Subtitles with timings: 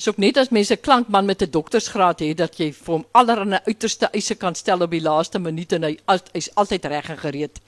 [0.00, 3.04] is ook net as mense 'n klankman met 'n doktorsgraad het dat jy vir hom
[3.12, 5.98] allerlei uiterste eise kan stel op die laaste minuut en hy
[6.32, 7.60] is altyd reg en gereed.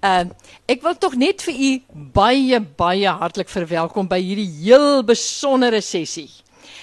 [0.00, 0.34] Ehm uh,
[0.66, 1.82] ek wil tog net vir u
[2.12, 6.30] baie baie hartlik verwelkom by hierdie heel besondere sessie.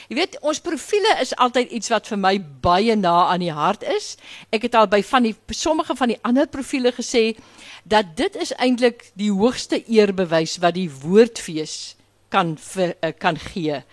[0.09, 3.83] Jy weet, ons profile is altyd iets wat vir my baie na aan die hart
[3.83, 4.17] is.
[4.51, 7.37] Ek het al by van die sommige van die ander profile gesê
[7.83, 11.95] dat dit is eintlik die hoogste eerbewys wat die woordfees
[12.29, 13.83] kan vir, uh, kan gee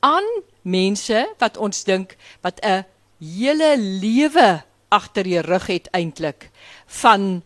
[0.00, 0.26] aan
[0.62, 2.84] mense wat ons dink wat 'n
[3.18, 6.50] hele lewe agter die rug het eintlik
[6.86, 7.42] van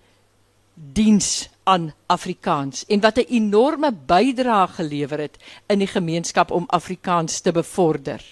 [0.75, 7.41] diens aan Afrikaans en wat 'n enorme bydrae gelewer het in die gemeenskap om Afrikaans
[7.41, 8.23] te bevorder.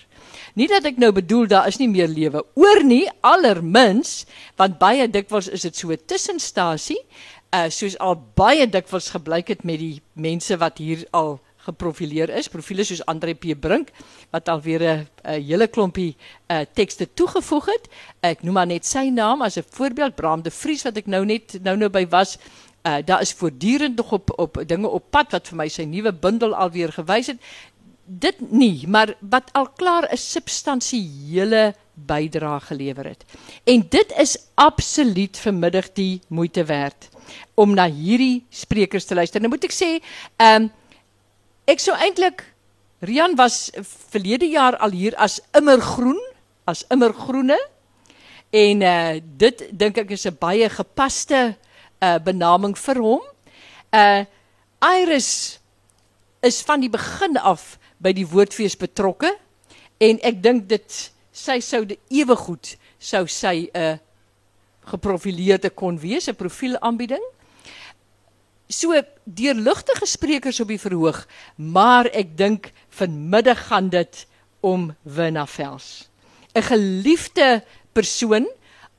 [0.55, 4.24] Nie dat ek nou bedoel daar is nie meer lewe oor nie, allermins,
[4.57, 7.01] want baie dikwels is dit so 'n tussenstasie,
[7.52, 12.48] uh soos al baie dikwels gebleik het met die mense wat hier al geprofileer is,
[12.48, 13.91] profile soos Andre P Brink
[14.32, 16.16] wat alweer 'n hele klompie
[16.48, 17.88] uh tekste toegevoeg het.
[18.21, 21.24] Ek noem maar net sy naam as 'n voorbeeld, Bram de Vries wat ek nou
[21.24, 22.38] net nou nou by was.
[22.82, 26.12] Uh daar is voortdurend nog op op dinge op pad wat vir my sy nuwe
[26.12, 27.38] bundel alweer gewys het.
[28.04, 33.24] Dit nie, maar wat al klaar 'n substansiële bydrae gelewer het.
[33.65, 37.09] En dit is absoluut vanmiddag die moeite werd
[37.54, 39.40] om na hierdie sprekers te luister.
[39.40, 39.98] Nou moet ek sê,
[40.37, 40.70] ehm um,
[41.71, 42.43] Ek sou eintlik
[43.07, 43.71] Rian was
[44.10, 46.18] verlede jaar al hier as immergroen,
[46.66, 47.59] as immergroene.
[48.51, 51.54] En uh dit dink ek is 'n baie gepaste
[52.02, 53.23] uh benaming vir hom.
[53.95, 54.24] Uh
[54.82, 55.60] Iris
[56.43, 59.30] is van die begin af by die woordfees betrokke
[60.01, 63.98] en ek dink dit sy sou ewe goed sou sy 'n uh,
[64.91, 67.22] geprofileerde kon wees, 'n profielaanbieding
[68.71, 68.94] so
[69.25, 71.25] deurligtige sprekers op die verhoog,
[71.56, 74.25] maar ek dink vanmiddag gaan dit
[74.60, 76.09] om Winna Vels.
[76.54, 77.62] 'n Geliefde
[77.93, 78.48] persoon.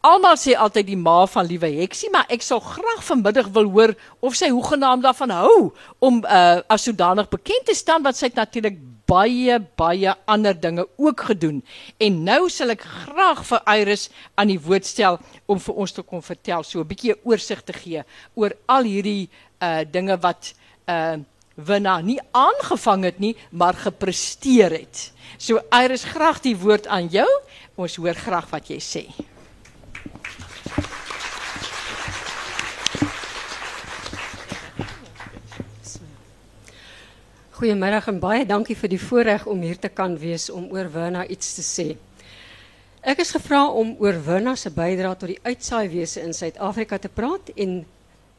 [0.01, 3.93] Almal sê altyd die ma van liewe Heksie, maar ek sal graag vanmiddag wil hoor
[4.19, 8.79] of sy hoegenaamd daarvan hou om uh as sodanig bekend te staan wat sy natuurlik
[9.11, 11.61] baie baie ander dinge ook gedoen.
[11.99, 14.09] En nou sal ek graag vir Iris
[14.39, 17.73] aan die woord stel om vir ons te kom vertel so 'n bietjie oorsig te
[17.73, 18.03] gee
[18.33, 19.29] oor al hierdie
[19.61, 20.53] uh dinge wat
[20.89, 21.19] uh
[21.55, 25.11] Winna nie aangevang het nie, maar gepresteer het.
[25.37, 27.27] So Iris, graag die woord aan jou.
[27.75, 29.03] Ons hoor graag wat jy sê.
[37.61, 41.27] Goeiemiddag en baie dankie vir die voorreg om hier te kan wees om oor Winna
[41.29, 41.91] iets te sê.
[43.05, 47.51] Ek is gevra om oor Winna se bydrae tot die uitsaaiwese in Suid-Afrika te praat
[47.53, 47.83] en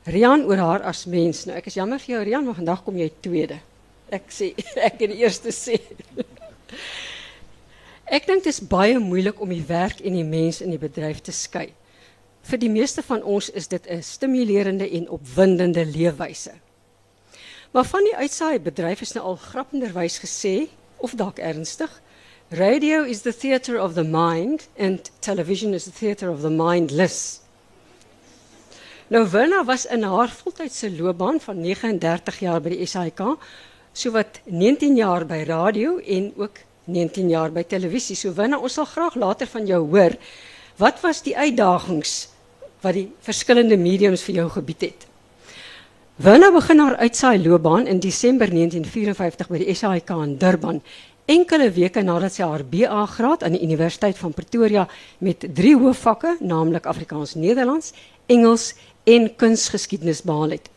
[0.05, 1.45] Rian oor haar as mens.
[1.47, 3.61] Nou ek is jammer vir jou Rian, maar vandag kom jy tweede.
[4.11, 4.53] Ek sê
[4.89, 5.79] ek in die eerste sê.
[8.13, 11.23] ek dink dit is baie moeilik om die werk en die mens in die bedryf
[11.23, 11.71] te skei.
[12.43, 16.55] Vir die meeste van ons is dit 'n stimulerende en opwindende leefwyse.
[17.73, 21.91] Maar van die uitsaai bedryf is nou al grappenderwys gesê of dalk ernstig.
[22.51, 27.42] Radio is the theater of the mind and television is the theater of the mindless.
[29.13, 33.19] Nou Werna was in haar voltydse loopbaan van 39 jaar by die SAK,
[33.93, 38.17] sowat 19 jaar by radio en ook 19 jaar by televisie.
[38.17, 40.17] So Werna, ons sal graag later van jou hoor.
[40.81, 42.15] Wat was die uitdagings
[42.81, 45.05] wat die verskillende mediums vir jou gebied het?
[46.17, 50.81] Werna begin haar uitsaai loopbaan in Desember 1954 by die SAK in Durban.
[51.29, 54.89] Enkele weke nadat sy haar BA graad aan die Universiteit van Pretoria
[55.21, 57.93] met drie hoofvakke, naamlik Afrikaans-Nederlands,
[58.33, 58.73] Engels
[59.05, 60.69] en kunsgeskiedenis behaal het.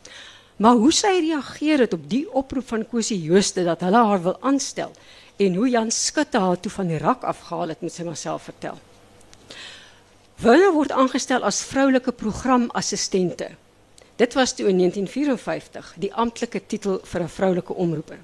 [0.55, 4.37] Maar hoe sy reageer het op die oproep van Kosie Jooste dat hulle haar wil
[4.39, 4.91] aanstel
[5.37, 8.79] en hoe Jan Skutte haar toe van die rak afgehaal het, moet sy myself vertel.
[10.39, 13.49] Wille word aangestel as vroulike programassistente.
[14.15, 18.19] Dit was toe in 1954 die amptelike titel vir 'n vroulike omroeper.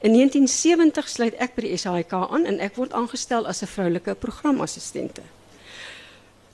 [0.00, 4.14] In 1970 sluit ek by die SAIK aan en ek word aangestel as 'n vroulike
[4.14, 5.22] programassistente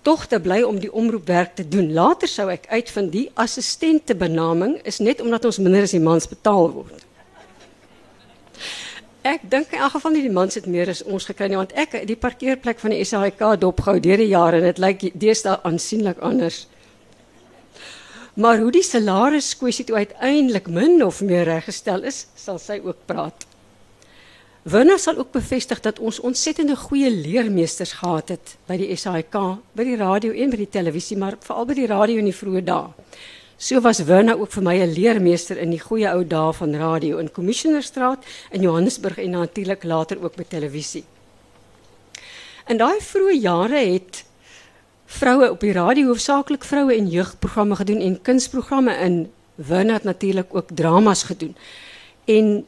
[0.06, 1.90] tog te bly om die omroepwerk te doen.
[1.94, 6.28] Later sou ek uitvind die assistente benaming is net omdat ons minder as die mans
[6.30, 7.02] betaal word.
[9.26, 11.74] Ek dink in elk geval nie die mans het meer as ons gekry nie want
[11.74, 16.22] ek die parkeerplek van die SAIK dopgehou deur die jare en dit lyk deesdae aansienlik
[16.22, 16.66] anders.
[18.38, 23.02] Maar hoe die salaris kwessie toe uiteindelik min of meer reggestel is, sal sy ook
[23.08, 23.45] praat.
[24.66, 29.36] Werner sal ook bevestig dat ons ontsettende goeie leermeesters gehad het by die SAIK,
[29.78, 32.64] by die radio en by die televisie, maar veral by die radio in die vroeë
[32.66, 32.88] dae.
[33.62, 37.18] So was Werner ook vir my 'n leermeester in die goeie ou dae van radio
[37.18, 41.04] in Commissionerstraat in Johannesburg en natuurlik later ook by televisie.
[42.66, 44.24] In daai vroeë jare het
[45.06, 50.68] vroue op die radio hoofsaaklik vroue en jeugprogramme gedoen en kunsprogramme in Wynand natuurlik ook
[50.74, 51.56] dramas gedoen.
[52.24, 52.66] En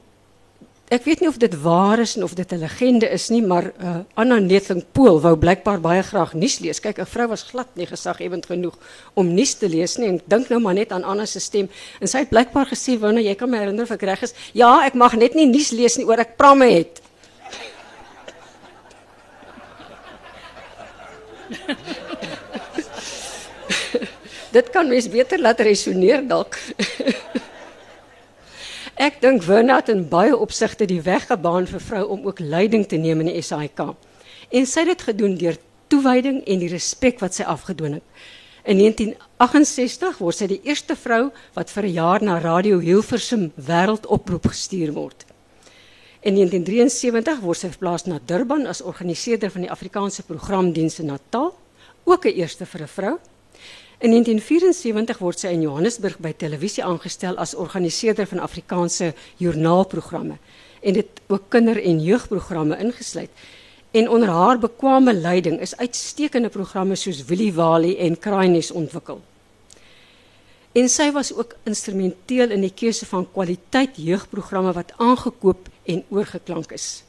[0.88, 3.96] ek weet nie of dit waar is of dit 'n legende is nie, maar uh,
[4.14, 6.80] Anna Neethling Pool wou blykbaar baie graag nuus lees.
[6.80, 8.78] Kyk, 'n vrou was glad nie gesaghebend genoeg
[9.14, 10.08] om nuus te lees nie.
[10.08, 11.68] En dink nou maar net aan Anna se stem.
[12.00, 14.86] En sy het blykbaar gesê, "Wanneer jy kan my herinner of ek reg is, ja,
[14.86, 17.00] ek mag net nie nuus lees nie oor ek pramme het."
[24.52, 26.58] Dit kan mens beter laat resoneer dalk.
[28.98, 32.98] Ek dink Wernat in baie opsigte die weg gebaan vir vrou om ook leiding te
[32.98, 33.84] neem in die SAIK.
[34.50, 38.24] En sy het dit gedoen deur toewyding en die respek wat sy afgedwing het.
[38.66, 44.50] In 1968 word sy die eerste vrou wat vir 'n jaar na Radio Hilversum wêreldoproep
[44.50, 45.24] gestuur word.
[46.26, 51.54] In 1973 word sy verplaas na Durban as organiseerder van die Afrikaanse programdiens in Natal,
[52.04, 53.18] ook 'n eerste vir 'n vrou.
[53.98, 59.08] In 1974 word sy in Johannesburg by televisie aangestel as organiseerder van Afrikaanse
[59.42, 60.36] joernaalprogramme
[60.86, 63.30] en dit ook kinder- en jeugprogramme ingesluit.
[63.90, 69.18] En onder haar bekwame leiding is uitstekende programme soos Willie Wally en Kraaines ontwikkel.
[70.72, 76.70] En sy was ook instrumenteel in die keuse van kwaliteit jeugprogramme wat aangekoop en oorgeklank
[76.72, 77.02] is.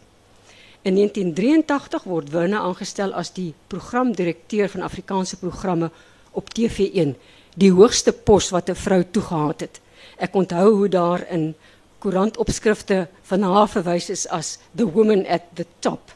[0.81, 5.91] In 1983 word Werner aangestel as die programdirekteur van Afrikaanse programme
[6.39, 7.15] op TV1
[7.59, 9.81] die hoogste pos wat 'n vrou toegehaat het.
[10.18, 11.56] Ek onthou hoe daar in
[12.00, 16.15] koerantopskrifte van haar verwys is as the woman at the top.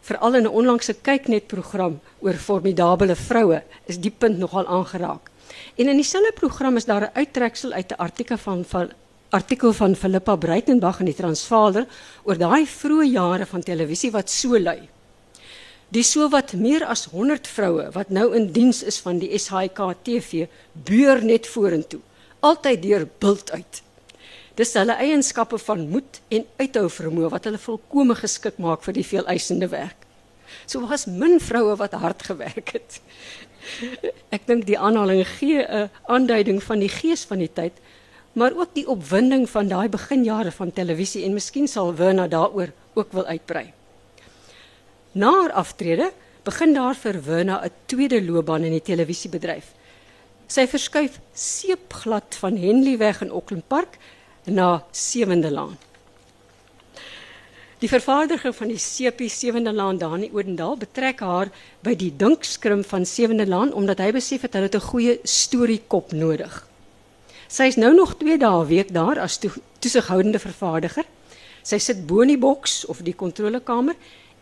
[0.00, 5.30] Veral in 'n onlangse kyknet program oor formidabele vroue is die punt nogal aangeraak.
[5.76, 8.90] En in dieselfde program is daar 'n uittreksel uit 'n artikel van van
[9.28, 11.86] artikel van Philippa Breitenberg in die Transvaal
[12.22, 14.88] oor daai vroeë jare van televisie wat so lui.
[15.94, 20.48] Die sowat meer as 100 vroue wat nou in diens is van die SHK TV
[20.88, 22.00] beur net vorentoe,
[22.42, 23.78] altyd deur bult uit.
[24.58, 29.06] Dis hulle eienskappe van moed en uithou vermoë wat hulle volkome geskik maak vir die
[29.06, 30.02] veeleisende werk.
[30.66, 32.98] So was min vroue wat hard gewerk het.
[34.34, 37.78] Ek dink die aanhaling gee 'n aanduiding van die gees van die tyd,
[38.34, 43.12] maar ook die opwinding van daai beginjare van televisie en miskien sal Werner daaroor ook
[43.12, 43.72] wil uitbrei.
[45.14, 46.10] Na haar aftrede
[46.42, 49.64] begin daar vir Werner 'n tweede loopbaan in die televisiebedryf.
[50.46, 53.98] Sy verskuif seepglad van Henleyweg in Auckland Park
[54.44, 55.78] na Sewende Laan.
[57.78, 61.50] Die vervaardiger van die Sepie Sewende Laan Dani Odendaal betrek haar
[61.80, 66.12] by die dinkskrim van Sewende Laan omdat hy besef het hulle het 'n goeie storiekop
[66.12, 66.68] nodig.
[67.48, 71.04] Sy is nou nog 2 dae 'n week daar as to toesighoudende vervaardiger.
[71.62, 73.94] Sy sit bo in die boks of die kontrolekamer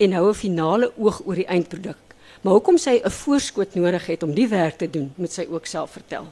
[0.02, 2.02] en hou 'n finale oog oor die eindproduk.
[2.42, 5.66] Maar hoekom sy 'n voorskot nodig het om die werk te doen, moet sy ook
[5.66, 6.26] self vertel.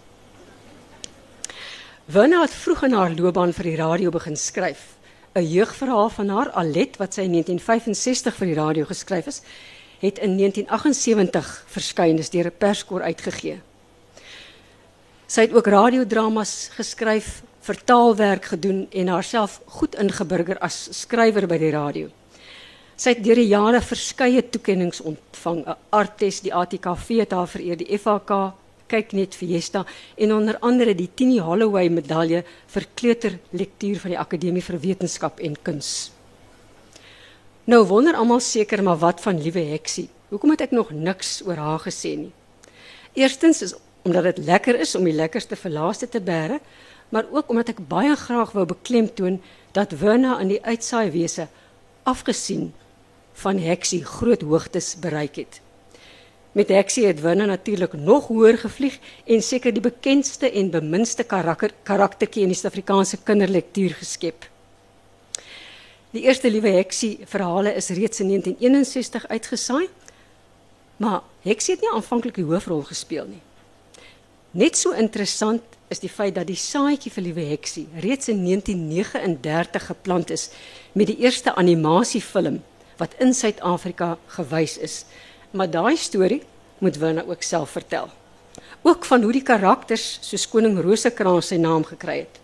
[2.04, 4.96] Werner het vroeg in haar loopbaan vir die radio begin skryf.
[5.34, 9.42] 'n Jeugverhaal van haar Alet wat sy in 1965 vir die radio geskryf is,
[10.00, 13.60] het in 1978 verskyn is deur 'n perskor uitgegee.
[15.26, 21.70] Sy het ook radiodramas geskryf, vertaalwerk gedoen en haarself goed ingeburger as skrywer by die
[21.70, 22.08] radio.
[23.00, 25.60] Sy het deur die jare verskeie toekenninge ontvang.
[25.64, 28.52] 'n Artes, die ATKV het haar vereer, die FHK,
[28.88, 34.62] kyk net Fiesta en onder andere die Tini Holloway medalje vir kleuterlektuur van die Akademie
[34.62, 36.10] vir Wetenskap en Kuns.
[37.64, 40.08] Nou wonder almal seker maar wat van liewe Heksie.
[40.28, 42.32] Hoekom het ek nog niks oor haar gesê nie?
[43.14, 46.60] Eerstens is omdat dit lekker is om die lekkerste verlaaste te bære,
[47.08, 49.40] maar ook omdat ek baie graag wou beklemtoon
[49.72, 51.48] dat Werner aan die uitsaaiwese
[52.04, 52.72] afgesien
[53.40, 55.60] van Heksie groot hoogtes bereik het.
[56.52, 61.72] Met Heksie het Winne natuurlik nog hoër gevlieg en seker die bekendste en beminste karakter
[61.82, 64.48] karaktertjie in die Suid-Afrikaanse kinderlektuur geskep.
[66.10, 69.88] Die eerste liewe Heksie verhale is reeds in 1961 uitgesaai.
[70.96, 73.42] Maar Heksie het nie aanvanklik die hoofrol gespeel nie.
[74.50, 79.86] Net so interessant is die feit dat die saadjie vir liewe Heksie reeds in 1939
[79.86, 80.48] geplant is
[80.92, 82.58] met die eerste animasiefilm
[83.00, 85.04] wat in Suid-Afrika gewys is.
[85.56, 86.42] Maar daai storie
[86.78, 88.08] moet Werner ook self vertel.
[88.82, 92.40] Ook van hoe die karakters soos koning Rosekraans sy naam gekry het.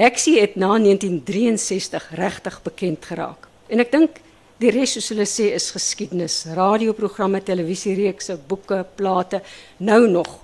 [0.00, 3.46] Heksie het na 1963 regtig bekend geraak.
[3.68, 4.20] En ek dink
[4.62, 6.42] die res soos hulle sê is geskiedenis.
[6.56, 9.42] Radioprogramme, televisiereekse, boeke, plate,
[9.78, 10.38] nou nog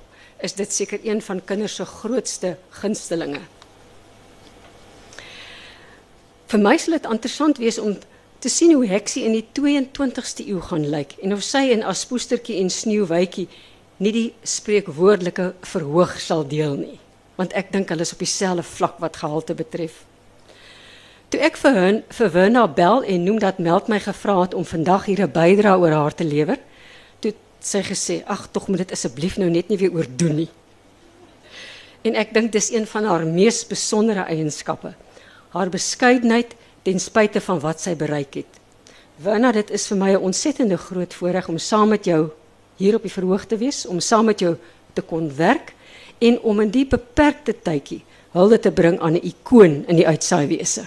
[0.44, 3.40] is dit seker een van kinders se grootste gunstelinge.
[6.46, 7.96] Vir my sal dit interessant wees om
[8.46, 12.60] te sien hoe heksie in die 22ste eeu gaan lyk en of sy in Aspoestertjie
[12.60, 13.48] en Sneeuwwytjie
[13.98, 16.98] nie die spreekwoordelike verhoog sal deel nie,
[17.40, 19.96] want ek dink hulle is op dieselfde vlak wat gehalte betref.
[21.32, 24.68] Toe ek vir hun vir Werner bel en noem dat Meld my gevra het om
[24.68, 26.60] vandag hier 'n bydrae oor haar te lewer,
[27.20, 30.50] toe sy gesê, "Ag, tog moet dit asseblief nou net nie weer oordoen nie."
[32.04, 34.94] En ek dink dis een van haar mees besondere eienskappe.
[35.50, 36.54] Haar beskeidenheid
[36.86, 38.58] ten spyte van wat sy bereik het.
[39.22, 42.30] Wanneer dit is vir my 'n ontsettende groot voorreg om saam met jou
[42.76, 44.56] hier op die verhoog te wees, om saam met jou
[44.92, 45.74] te kon werk
[46.18, 50.86] en om in die beperkte tydjie hulde te bring aan 'n ikoon in die uitsaaiwese.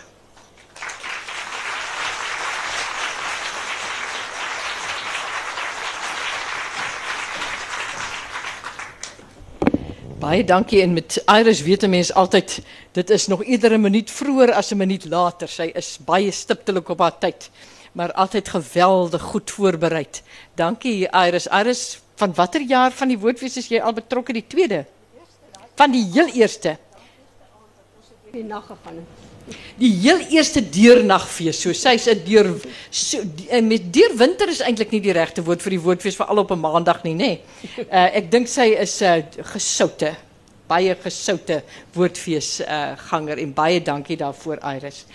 [10.19, 12.59] Baie dankie en met Iris weet 'n mens altyd
[12.91, 15.47] dit is nog iedere minuut vroeër as 'n minuut later.
[15.47, 17.49] Sy is baie stiptelik op haar tyd,
[17.91, 20.07] maar altyd geweldig goed voorberei.
[20.55, 21.47] Dankie Iris.
[21.47, 24.33] Iris, van watter jaar van die woordfees is jy al betrokke?
[24.33, 24.85] Die tweede.
[25.75, 26.77] Van die heel eerste.
[28.33, 29.01] Die nag gegaan.
[29.79, 31.61] Die heel eerste deurnagfees.
[31.61, 32.53] So sy's 'n deur
[32.91, 33.17] so
[33.49, 36.51] en met deurwinter is eintlik nie die regte woord vir die woordfees vir al op
[36.51, 37.17] 'n maandag nie, nê.
[37.17, 37.41] Nee.
[37.91, 40.15] Uh ek dink sy is 'n uh, gesoute
[40.67, 45.05] baie gesoute woordfees uh ganger en baie dankie daarvoor Iris.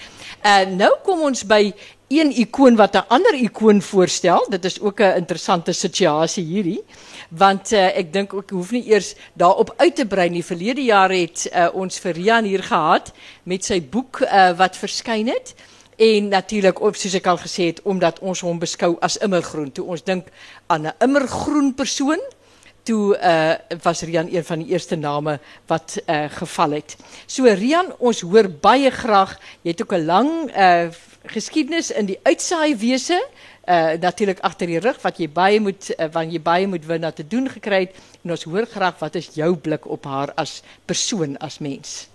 [0.42, 1.72] Uh nou kom ons by
[2.08, 4.46] een ikoon wat 'n ander ikoon voorstel.
[4.50, 6.82] Dit is ook 'n interessante situasie hierdie
[7.36, 10.44] want uh, ek dink ek hoef nie eers daarop uit te brei nie.
[10.44, 13.12] Verlede jaar het uh, ons vir Rian hier gehad
[13.44, 15.54] met sy boek uh, wat verskyn het
[15.96, 19.70] en natuurlik op soos ek al gesê het omdat ons hom beskou as immergroen.
[19.74, 20.30] Toe ons dink
[20.66, 22.20] aan 'n immergroen persoon,
[22.84, 26.96] toe uh, was Rian een van die eerste name wat uh, geval het.
[27.26, 29.38] So Rian, ons hoor baie graag.
[29.62, 30.88] Jy het ook 'n lang uh,
[31.24, 33.16] geskiedenis in die uitsaaiwese
[33.64, 37.00] uh natuurlik agter die rug wat jy baie moet uh, wanneer jy baie moet win
[37.00, 40.32] dat te doen gekry het en ons hoor graag wat is jou blik op haar
[40.36, 42.08] as persoon as mens.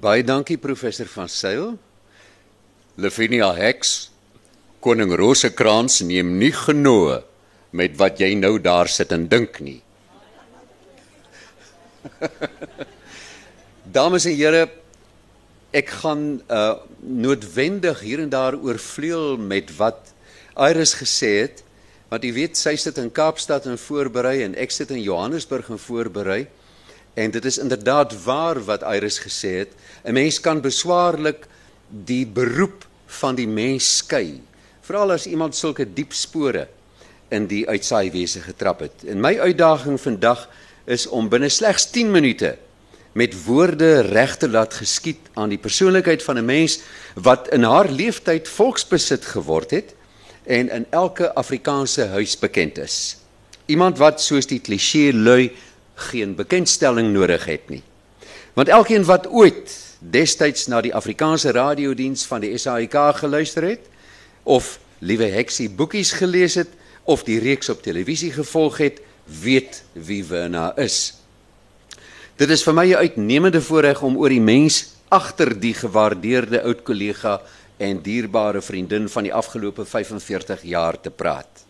[0.00, 1.74] Baie dankie professor van Sail.
[2.96, 4.10] Lavinia Hex,
[4.80, 7.24] koning Rosekrans neem nie genoe
[7.70, 9.82] met wat jy nou daar sit en dink nie.
[13.92, 14.66] Dames en here,
[15.72, 20.10] ek gaan uh noodwendig hier en daar oorvleuel met wat
[20.58, 21.62] Iris gesê het,
[22.10, 25.80] want jy weet sy sit in Kaapstad en voorberei en ek sit in Johannesburg en
[25.80, 26.42] voorberei.
[27.14, 29.72] En dit is inderdaad waar wat Iris gesê het.
[30.04, 31.46] 'n Mens kan beswaarlik
[31.88, 34.42] die beroep van die mens skei,
[34.82, 36.68] veral as iemand sulke diep spore
[37.30, 39.04] in die uitsaaiwese getrap het.
[39.06, 40.48] En my uitdaging vandag
[40.84, 42.58] is om binne slegs 10 minute
[43.18, 46.80] met woorde reg te laat geskied aan die persoonlikheid van 'n mens
[47.14, 49.94] wat in haar leeftyd volksbesit geword het
[50.46, 53.16] en in elke Afrikaanse huis bekend is.
[53.66, 55.50] Iemand wat soos die kliseë lui
[55.94, 57.82] geen bekendstelling nodig het nie.
[58.54, 63.86] Want elkeen wat ooit destyds na die Afrikaanse radiodiens van die SAIK geluister het
[64.42, 66.68] of liewe heksie boekies gelees het
[67.04, 71.18] of die reeks op televisie gevolg het, weet wie Werner is.
[72.38, 76.84] Dit is vir my 'n uitnemende voorreg om oor die mens agter die gewaardeerde oud
[76.84, 77.40] kollega
[77.76, 81.66] en dierbare vriendin van die afgelope 45 jaar te praat.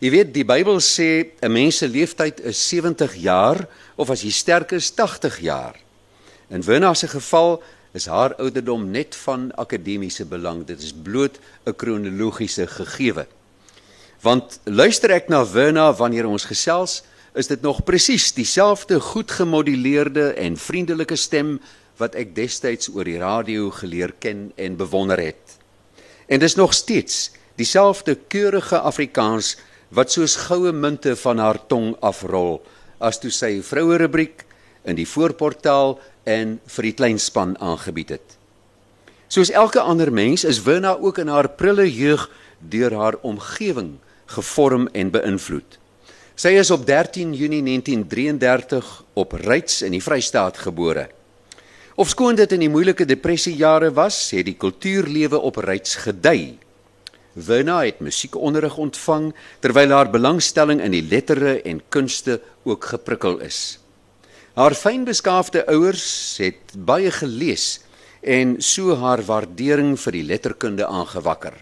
[0.00, 3.66] Jy weet die Bybel sê 'n mens se leeftyd is 70 jaar
[3.96, 5.80] of as jy sterk is 80 jaar.
[6.50, 7.62] In Werner se geval
[7.94, 10.66] is haar ouderdom net van akademiese belang.
[10.66, 13.26] Dit is bloot 'n kronologiese gegewe.
[14.20, 17.02] Want luister ek na Werner wanneer ons gesels,
[17.34, 21.56] is dit nog presies dieselfde goed gemoduleerde en vriendelike stem
[22.00, 25.56] wat ek destyds oor die radio geleer ken en bewonder het.
[26.28, 29.56] En dis nog steeds dieselfde keurige Afrikaans
[29.88, 32.60] wat soos goue munte van haar tong afrol
[33.02, 34.44] as toe sy vroue rubriek
[34.88, 35.98] in die voorportaal
[36.28, 38.38] en vir die kleinspan aangebied het.
[39.32, 42.28] Soos elke ander mens is Wina ook in haar prille jeug
[42.60, 43.96] deur haar omgewing
[44.32, 45.81] gevorm en beïnvloed.
[46.32, 48.86] Sy is op 13 Junie 1933
[49.20, 51.10] op Ryds in die Vrystaat gebore.
[52.00, 56.56] Ofskoon dit in die moeilike depressiejare was, het die kultuurlewe op Ryds gedei.
[57.36, 63.78] Werna het musiekonderrig ontvang terwyl haar belangstelling in die lettere en kunste ook geprikkel is.
[64.56, 67.82] Haar fynbeskaafde ouers het baie gelees
[68.24, 71.60] en so haar waardering vir die letterkunde aangewakker.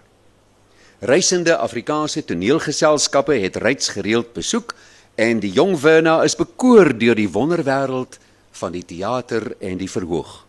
[1.01, 4.75] Reisende Afrikaanse toneelgeselskappe het reeds gereeld besoek
[5.17, 8.19] en die jong Werner is bekoor deur die wonderwêreld
[8.61, 10.45] van die teater en die verhoog.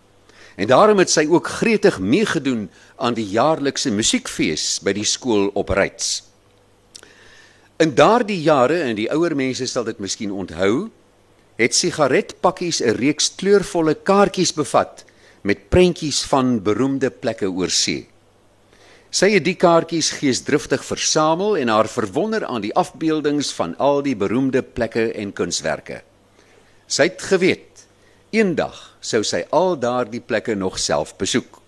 [0.60, 2.68] En daarom het sy ook gretig meegedoen
[3.00, 6.20] aan die jaarlikse musiekfees by die skool op Ryds.
[7.80, 10.90] In daardie jare en die ouer mense sal dit miskien onthou,
[11.56, 15.06] het sigaretpakkies 'n reeks kleurvolle kaartjies bevat
[15.48, 18.11] met prentjies van beroemde plekke oor see.
[19.12, 24.16] Sy het die kaartjies geesdriftig versamel en haar verwonder aan die afbeeldings van al die
[24.16, 25.98] beroemde plekke en kunswerke.
[26.88, 27.82] Sy het geweet
[28.32, 31.60] eendag sou sy al daardie plekke nog self besoek.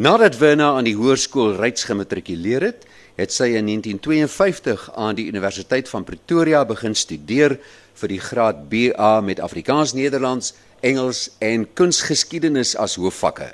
[0.00, 2.86] Nadat Werner aan die hoërskool Ryds gematrikuleer het,
[3.20, 7.58] het sy in 1952 aan die Universiteit van Pretoria begin studeer
[8.00, 13.52] vir die graad BA met Afrikaans-Nederlands, Engels en kunsgeskiedenis as hoofvakke.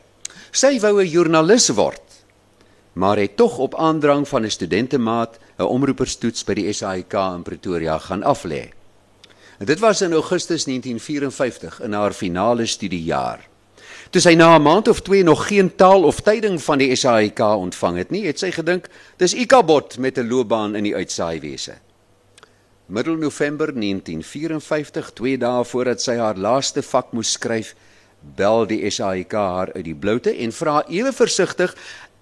[0.55, 2.10] Sy wou 'n joernalis word
[3.00, 7.99] maar het tog op aandrang van 'n studentemaat 'n omroeperstoets by die SAIK in Pretoria
[7.99, 8.62] gaan aflê.
[9.59, 13.49] En dit was in Augustus 1954 in haar finale studiejaar.
[14.11, 17.38] Toe sy na 'n maand of 2 nog geen taal of tyding van die SAIK
[17.38, 21.75] ontvang het nie, het sy gedink dis Ikabot met 'n loopbaan in die uitsaaiwese.
[22.87, 27.75] Middel November 1954, 2 dae voordat sy haar laaste vak moes skryf,
[28.21, 31.75] bel die SAIK haar uit die bloute en vra ewe versigtig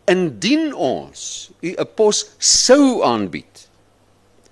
[0.08, 3.68] indien ons u 'n pos sou aanbied,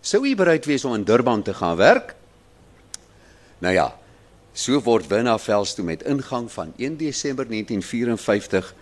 [0.01, 2.15] sou u bereid wees om in Durban te gaan werk?
[3.59, 3.95] Nou ja,
[4.53, 8.75] so word Winna Vels toe met ingang van 1 Desember 1954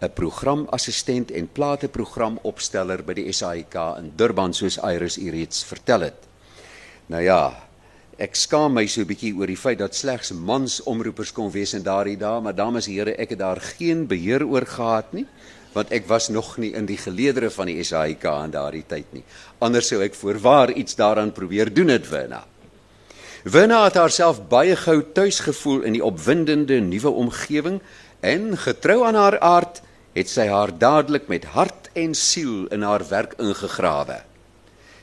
[0.00, 6.28] 'n programassistent en plateprogramopsteller by die SAIK in Durban soos Iris u reeds vertel het.
[7.06, 7.66] Nou ja,
[8.18, 11.74] ek skaam my so 'n bietjie oor die feit dat slegs mans omroepers kon wees
[11.74, 15.26] in daardie dae, maar dames en here, ek het daar geen beheer oor gehad nie
[15.72, 19.24] want ek was nog nie in die geleedere van die SAIK in daardie tyd nie.
[19.58, 22.44] Anders sou ek voorwaar iets daaraan probeer doen het Wena.
[23.44, 27.78] Wena het haarself baie gou tuis gevoel in die opwindende nuwe omgewing
[28.20, 29.82] en getrou aan haar aard
[30.16, 34.22] het sy haar dadelik met hart en siel in haar werk ingegrawe.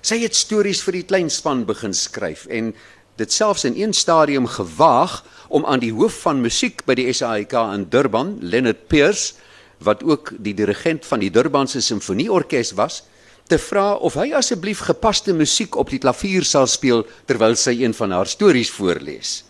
[0.06, 2.74] Sy het stories vir die kleinspan begin skryf en
[3.18, 7.56] dit selfs in een stadium gewaag om aan die hoof van musiek by die SAIK
[7.74, 9.34] in Durban, Leonard Pierce,
[9.78, 13.04] wat ook die dirigent van die Durbanse Simfonieorkes was,
[13.48, 17.94] te vra of hy asseblief gepaste musiek op die klavier sal speel terwyl sy een
[17.94, 19.44] van haar stories voorlees.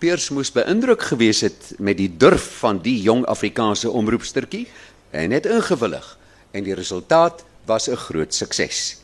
[0.00, 4.66] Peers moes beïndruk gewees het met die durf van die jong Afrikaanse omroepstertjie
[5.16, 6.16] en het ingewillig
[6.56, 8.96] en die resultaat was 'n groot sukses.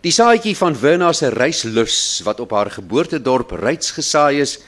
[0.00, 4.58] Die saadjie van Werner se reislus wat op haar geboortedorp Ryds gesaai is,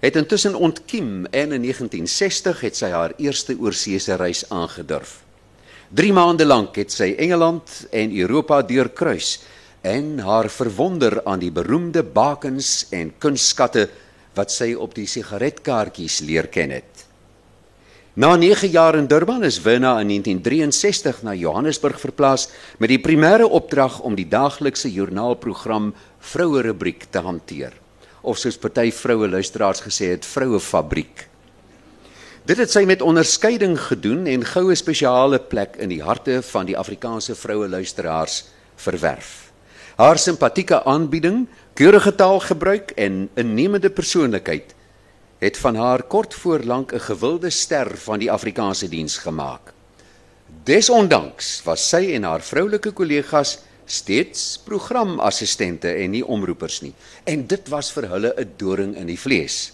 [0.00, 5.20] het intussen ontkiem en in 1960 het sy haar eerste oorseese reis aangedurf.
[5.92, 9.40] 3 maande lank het sy Engeland en Europa deurkruis
[9.80, 13.88] en haar verwonder aan die beroemde bakens en kunstskatte
[14.38, 17.04] wat sy op die sigaretkaartjies leer ken het.
[18.14, 23.44] Na 9 jaar in Durban is Wena in 1963 na Johannesburg verplaas met die primêre
[23.44, 27.79] opdrag om die daaglikse joernaalprogram Vroue rubriek te hanteer
[28.22, 31.26] of soos party vroue luisteraars gesê het, vroue fabriek.
[32.48, 36.76] Dit het sy met onderskeiding gedoen en goue spesiale plek in die harte van die
[36.78, 38.44] Afrikaanse vroue luisteraars
[38.80, 39.50] verwerf.
[40.00, 41.44] Haar simpatieke aanbieding,
[41.76, 44.74] keurige taalgebruik en innemende persoonlikheid
[45.40, 49.72] het van haar kort voor lank 'n gewilde ster van die Afrikaanse diens gemaak.
[50.64, 53.58] Desondanks was sy en haar vroulike kollegas
[53.90, 56.94] steeds programassistente en nie omroepers nie.
[57.26, 59.72] En dit was vir hulle 'n doring in die vlees.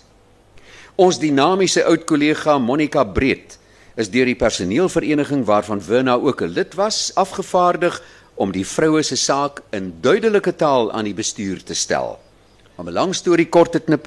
[0.97, 3.59] Ons dinamiese oud kollega Monica Breed
[3.97, 8.03] is deur die personeelvereniging waarvan Werna ook 'n lid was, afgevaardig
[8.35, 12.19] om die vroue se saak in duidelike taal aan die bestuur te stel.
[12.77, 14.07] Om 'n lang storie kort te knip,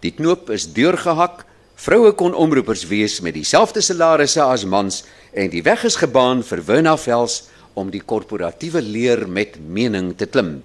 [0.00, 1.44] die knoop is deurgehak.
[1.74, 6.64] Vroue kon omroepers wees met dieselfde salarisse as mans en die weg is gebaan vir
[6.64, 7.42] Werna Vels
[7.76, 10.62] om die korporatiewe leer met mening te klim.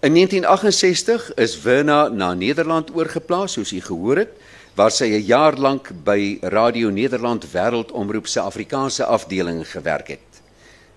[0.00, 4.32] In 1968 is Werna na Nederland oorgeplaas, soos u gehoor het,
[4.74, 10.30] waar sy 'n jaar lank by Radio Nederland Wêreldomroep se Afrikaanse afdeling gewerk het.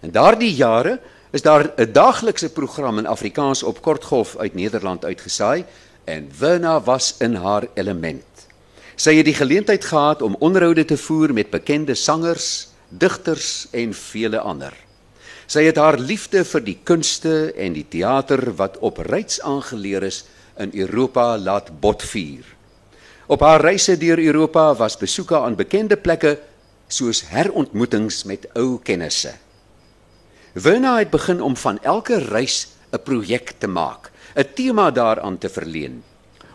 [0.01, 0.99] In daardie jare
[1.31, 5.65] is daar 'n daaglikse program in Afrikaans op kortgolf uit Nederland uitgesaai
[6.05, 8.23] en Werna was in haar element.
[8.95, 14.39] Sy het die geleentheid gehad om onderhoude te voer met bekende sangers, digters en vele
[14.39, 14.73] ander.
[15.47, 20.23] Sy het haar liefde vir die kunste en die teater wat op reeds aangeleer is
[20.57, 22.45] in Europa laat botvier.
[23.27, 26.37] Op haar reise deur Europa was besoeke aan bekende plekke
[26.87, 29.33] soos herontmoetings met ou kennisse.
[30.53, 35.49] Werna het begin om van elke reis 'n projek te maak, 'n tema daaraan te
[35.49, 36.03] verleen.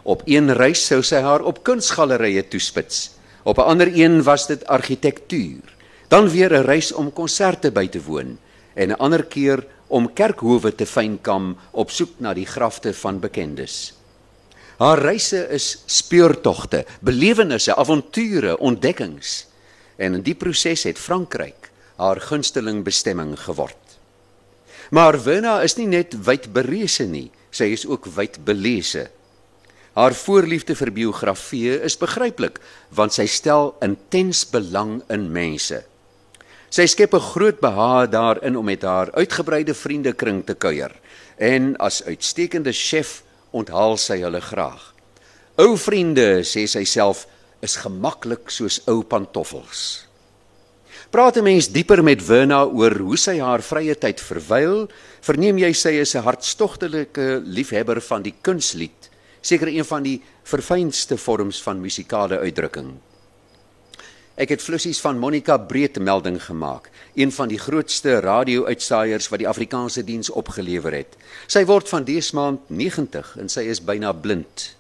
[0.03, 3.11] Op een reis sou sy haar op kunsgalerye toespits.
[3.43, 5.78] Op 'n ander een was dit argitektuur.
[6.09, 8.39] Dan weer 'n reis om konserte by te woon
[8.75, 13.93] en 'n ander keer om kerkhowe te fynkam op soek na die grafte van bekendes.
[14.79, 19.47] Haar reise is speurtogte, belewennisse, avonture, ontdekkings.
[19.97, 23.99] En in die proses het Frankryk haar gunsteling bestemming geword.
[24.91, 29.09] Maar Wena is nie net wyd berese nie, sy is ook wyd belese.
[29.99, 32.61] Haar voorliefde vir biografie is begryplik,
[32.95, 35.83] want sy stel intens belang in mense.
[36.69, 40.93] Sy skep 'n groot behaag daarin om met haar uitgebreide vriendekring te kuier
[41.39, 44.95] en as uitstekende chef onthaal sy hulle graag.
[45.57, 47.27] Ou vriende, sê sy self,
[47.63, 50.05] is gemaklik soos ou pantoffels.
[51.11, 54.89] Praat 'n mens dieper met Werna oor hoe sy haar vrye tyd verwyl,
[55.23, 59.09] verneem jy sy is 'n hartstogtelike liefhebber van die kunslied,
[59.41, 63.01] seker een van die verfynste vorms van musikale uitdrukking.
[64.39, 66.85] Ek het flussies van Monica Breed melding gemaak,
[67.19, 71.17] een van die grootste radio-uitsaaiers wat die Afrikaanse diens opgelewer het.
[71.51, 74.77] Sy word van dese maand 90 en sy is byna blind.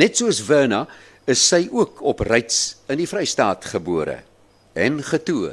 [0.00, 0.86] Net soos Werna
[1.28, 4.22] is sy ook op Ryds in die Vrystaat gebore
[4.72, 5.52] en getoe.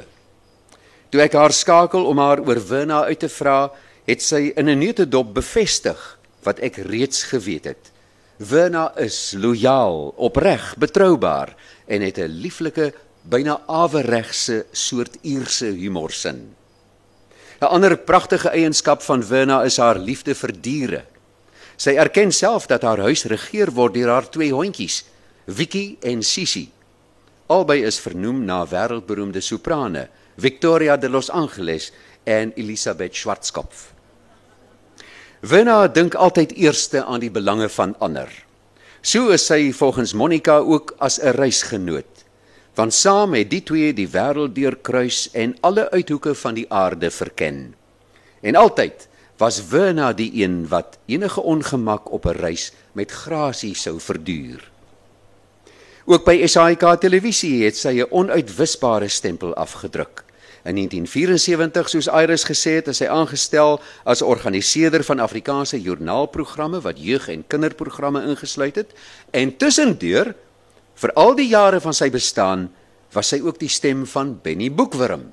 [1.12, 3.68] Toe ek haar skakel om haar oor Wina uit te vra,
[4.08, 6.00] het sy in 'n neutedop bevestig
[6.42, 7.92] wat ek reeds geweet het.
[8.38, 11.54] Wina is lojaal, opreg, betroubaar
[11.86, 12.92] en het 'n lieflike,
[13.28, 16.54] byna aweregse soort uierse humorsin.
[17.60, 21.02] 'n Ander pragtige eienskap van Wina is haar liefde vir diere.
[21.76, 25.04] Sy erken self dat haar huis regeer word deur haar twee hondjies,
[25.46, 26.70] Vicky en Sisi.
[27.46, 31.92] Albei is vernoem na wêreldberoemde soprane, Victoria de Los Angeles
[32.24, 33.92] en Elisabeth Schwarzkopf.
[35.40, 38.28] Wena dink altyd eerste aan die belange van ander.
[39.00, 42.15] So is sy volgens Monica ook as 'n reisgenoot.
[42.76, 47.74] Want saam het die twee die wêreld deurkruis en alle uithoeke van die aarde verken.
[48.40, 49.08] En altyd
[49.40, 54.70] was Wena die een wat enige ongemak op 'n reis met grasie sou verduur.
[56.04, 60.24] Ook by SAK televisie het sy 'n onuitwisbare stempel afgedruk.
[60.64, 66.98] In 1974, soos Iris gesê het, is sy aangestel as organiseerder van Afrikaanse joernaalprogramme wat
[66.98, 68.92] jeug- en kinderprogramme ingesluit het,
[69.30, 70.34] en tussendeur
[70.96, 72.68] vir al die jare van sy bestaan
[73.12, 75.28] was sy ook die stem van Benny Boekwurm.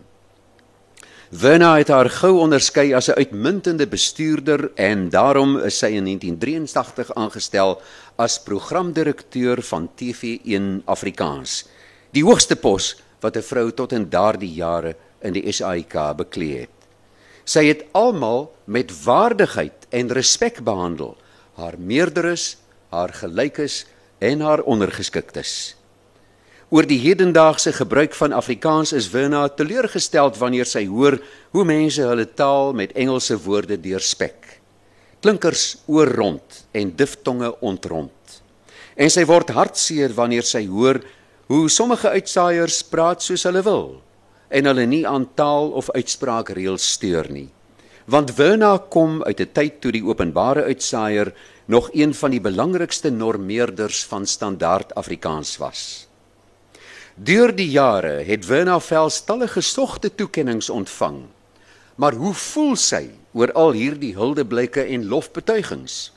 [1.34, 7.15] Werner het haar gou onderskei as 'n uitmuntende bestuurder en daarom is sy in 1983
[7.15, 7.82] aangestel
[8.17, 11.65] as programdirekteur van TV1 Afrikaans.
[12.12, 16.69] Die hoogste pos wat 'n vrou tot in daardie jare in die SAIK beklee het.
[17.45, 21.17] Sy het almal met waardigheid en respek behandel,
[21.56, 22.58] haar meerderes,
[22.89, 23.86] haar gelykes
[24.23, 25.75] en haar ondergeskiktes.
[26.73, 31.19] Oor die hedendaagse gebruik van Afrikaans is Wena teleurgesteld wanneer sy hoor
[31.53, 34.57] hoe mense hulle taal met Engelse woorde deurspek.
[35.21, 38.39] Klinkers oor rond en diftonge ontrond.
[38.95, 41.01] En sy word hartseer wanneer sy hoor
[41.51, 43.88] hoe sommige uitsaaiers praat soos hulle wil
[44.53, 47.49] en hulle nie aan taal of uitspraakreëls steur nie.
[48.05, 51.33] Want Wena kom uit 'n tyd toe die openbare uitsaaier
[51.65, 56.07] nog een van die belangrikste normeerders van standaard Afrikaans was.
[57.15, 61.23] Deur die jare het Werner Vels talle gesogte toekenninge ontvang.
[61.95, 66.11] Maar hoe voel sy oor al hierdie huldeblyke en lofbetuigings?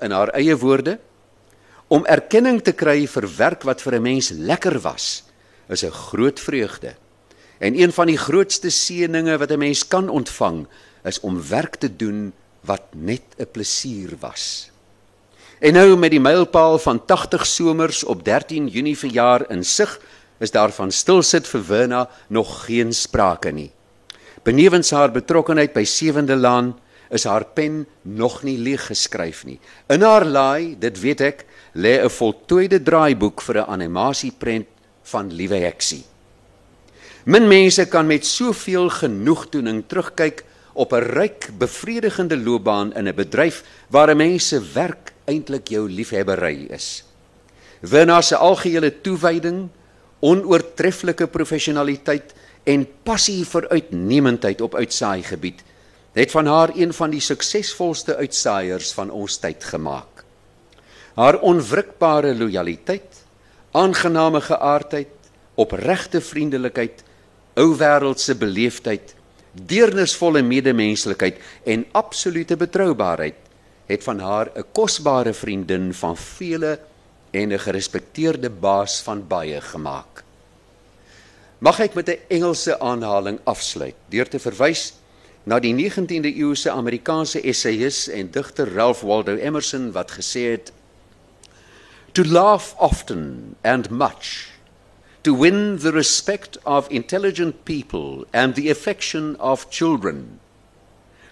[0.00, 0.98] In haar eie woorde,
[1.86, 5.22] om erkenning te kry vir werk wat vir 'n mens lekker was,
[5.68, 6.94] is 'n groot vreugde.
[7.58, 10.66] En een van die grootste seëninge wat 'n mens kan ontvang,
[11.04, 12.32] is om werk te doen
[12.64, 14.70] wat net 'n plesier was.
[15.60, 20.00] En nou met die mylpaal van 80 somers op 13 Junie verjaar in sig,
[20.38, 23.70] is daar van stilsit vir Werna nog geen sprake nie.
[24.42, 26.74] Benewens haar betrokkeheid by Sewende Laan
[27.10, 29.60] is haar pen nog nie leeg geskryf nie.
[29.88, 34.66] In haar laai, dit weet ek, lê 'n voltooide draaiboek vir 'n animasieprent
[35.02, 36.04] van Liewe Heksie.
[37.24, 43.62] Min mense kan met soveel genoegdoening terugkyk op 'n ryk, bevredigende loopbaan in 'n bedryf
[43.88, 47.04] waar 'n mens se werk eintlik jou liefhebbery is.
[47.80, 49.68] Werna se algehele toewyding
[50.20, 52.34] onoortreffelike professionaliteit
[52.64, 55.62] en passie vir uitnemendheid op uitsaai gebied
[56.14, 60.22] het van haar een van die suksesvolste uitsaaiers van ons tyd gemaak.
[61.14, 63.24] Haar onwrikbare lojaliteit,
[63.70, 65.10] aangename geaardheid,
[65.54, 67.02] opregte vriendelikheid,
[67.58, 69.14] ou wêreldse beleefdheid,
[69.54, 73.34] deernisvolle medemenslikheid en absolute betroubaarheid
[73.86, 76.80] het van haar 'n kosbare vriendin van vele
[77.30, 80.24] en 'n gerespekteerde baas van baie gemaak.
[81.58, 84.94] Mag ek met 'n Engelse aanhaling afsluit deur te verwys
[85.42, 90.72] na die 19de eeuse Amerikaanse essayist en digter Ralph Waldo Emerson wat gesê het
[92.12, 94.53] To laugh often and much
[95.24, 100.38] to win the respect of intelligent people and the affection of children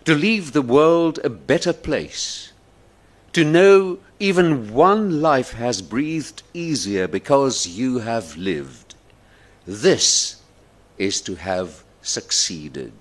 [0.05, 2.53] to leave the world a better place
[3.33, 8.95] to know even one life has breathed easier because you have lived.
[9.67, 10.37] This
[10.99, 12.93] is to have succeeded.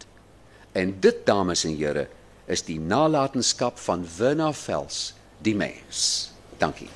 [0.74, 2.08] En dit dames en
[2.48, 6.32] is die nalatenskap van Werner Vels, die mens.
[6.58, 6.90] Dankie.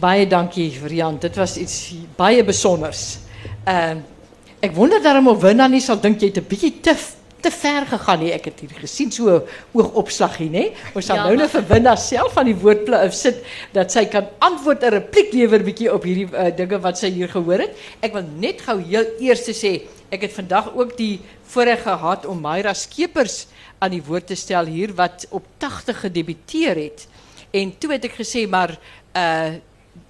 [0.00, 1.18] Baie dankie Rian.
[1.18, 3.18] Dit was iets baie besonders.
[3.64, 4.06] Ehm uh,
[4.58, 6.94] ek wonder daarom of Winna nie sal dink jy het 'n bietjie te
[7.40, 8.32] te ver gegaan nie.
[8.32, 10.64] Ek het hier gesien so oogopslag hier, nê?
[10.94, 14.26] Ons sal ja, nou net vir Winna self van die woordplek sit dat sy kan
[14.38, 17.76] antwoord 'n repliek lewer bietjie op hierdie uh, dinge wat sy hier gehoor het.
[18.00, 22.40] Ek wil net gou heel eers sê ek het vandag ook die voorreg gehad om
[22.40, 23.46] Myra Skeepers
[23.78, 27.06] aan die woord te stel hier wat op 80 gedebuteer het.
[27.52, 28.78] En toe het ek gesê maar
[29.14, 29.58] uh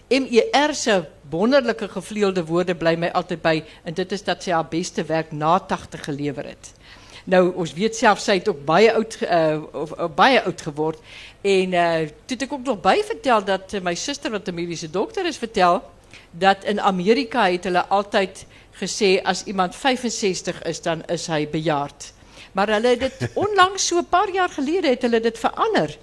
[0.09, 4.68] MER se wonderlike gevleelde woorde bly my altyd by en dit is dat sy haar
[4.68, 6.73] beste werk na 80 gelewer het.
[7.29, 11.03] Nou ons weet self sy het ook baie oud uh, of, of baie oud geword
[11.44, 14.90] en uh toe het ek ook nog by vertel dat my suster wat 'n mediese
[14.90, 15.83] dokter is vertel
[16.31, 18.47] dat in Amerika het hulle altyd
[18.81, 22.12] gesê as iemand 65 is dan is hy bejaard.
[22.53, 25.99] Maar hulle het dit onlangs so 'n paar jaar gelede het hulle dit verander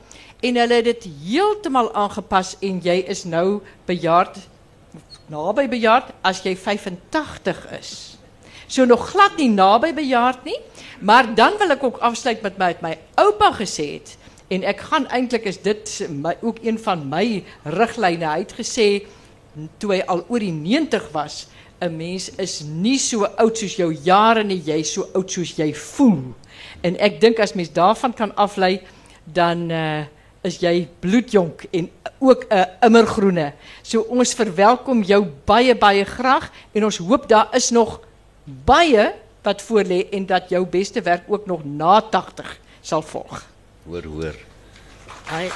[0.45, 4.37] en hulle het dit heeltemal aangepas en jy is nou bejaard
[5.31, 7.93] naby bejaard as jy 85 is.
[8.67, 10.57] So nog glad nie naby bejaard nie,
[11.01, 14.15] maar dan wil ek ook afsluit met my my oupa gesê het
[14.53, 18.87] en ek gaan eintlik is dit my ook een van my riglyne hy het gesê
[19.81, 21.47] toe hy al oor die 90 was
[21.81, 25.73] 'n mens is nie so oud soos jou jare nie jy so oud soos jy
[25.73, 26.35] voel
[26.81, 28.81] en ek dink as mens daarvan kan aflei
[29.25, 30.05] dan uh,
[30.45, 33.53] is jy bloedjonk en ook 'n uh, immergroene.
[33.81, 37.99] So ons verwelkom jou baie baie graag en ons hoop daar is nog
[38.43, 43.45] baie wat voor lê en dat jou beste werk ook nog na 80 sal volg.
[43.85, 44.35] Hoor hoor.
[45.29, 45.49] Hi.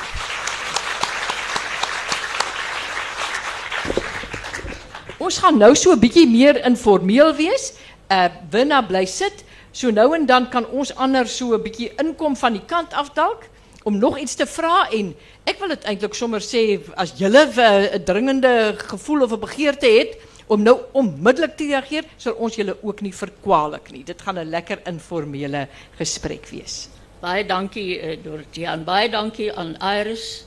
[5.18, 7.74] Ons gaan nou so 'n bietjie meer informeel wees.
[8.10, 9.44] Uh Winna bly sit.
[9.72, 13.14] So nou en dan kan ons ander so 'n bietjie inkom van die kant af
[13.14, 13.46] dalk
[13.90, 15.14] om nog iets te vra en
[15.50, 20.18] ek wil dit eintlik sommer sê as julle 'n dringende gevoel of 'n begeerte het
[20.48, 24.04] om nou onmiddellik te reageer, sal ons julle ook nie verkwalik nie.
[24.04, 26.90] Dit gaan 'n lekker informele gesprek wees.
[27.22, 28.78] Baie dankie uh, Dorothea.
[28.78, 30.46] Baie dankie aan Iris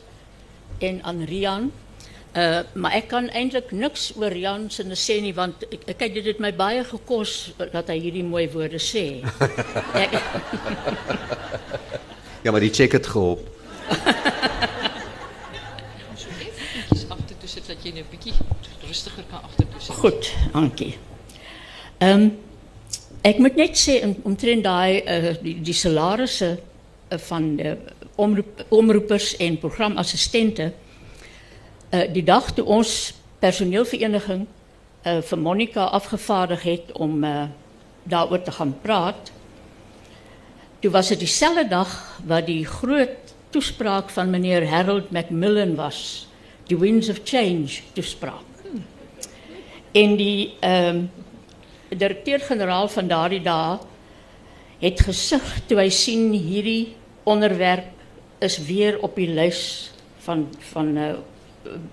[0.78, 1.72] en aan Rian.
[2.36, 6.24] Uh, maar ik kan eindelijk niks oor Jan se sê nie want ek, ek het
[6.24, 9.20] dit my baie gekos dat hy hierdie mooi woorde sê.
[12.42, 13.50] Ja, maar die check het geholp.
[17.08, 18.32] agter toe sit dat jy 'n nou bietjie
[18.86, 19.94] rustiger kan agter toe sit.
[19.94, 20.96] Goed, dankie.
[21.98, 22.38] Ehm um,
[23.22, 26.58] ek moet net sê omtrent daai uh, die, die salarisse
[27.10, 27.76] uh, van de
[28.14, 30.72] omroep, omroepers en programassistente
[31.90, 37.44] uh, die dag toe ons personeelvereniging uh, vir Monica afgevaardig het om uh,
[38.02, 39.32] daaroor te gaan praat
[40.82, 46.26] Toen was het diezelfde dag waar die groot toespraak van meneer Harold Macmillan was.
[46.66, 48.42] The Winds of Change toespraak.
[49.92, 51.10] En die um,
[51.88, 53.86] directeur-generaal van daardie dag
[54.78, 57.92] het gesig toe hy sien hierdie onderwerp
[58.42, 59.92] is weer op die lys
[60.26, 61.12] van van uh,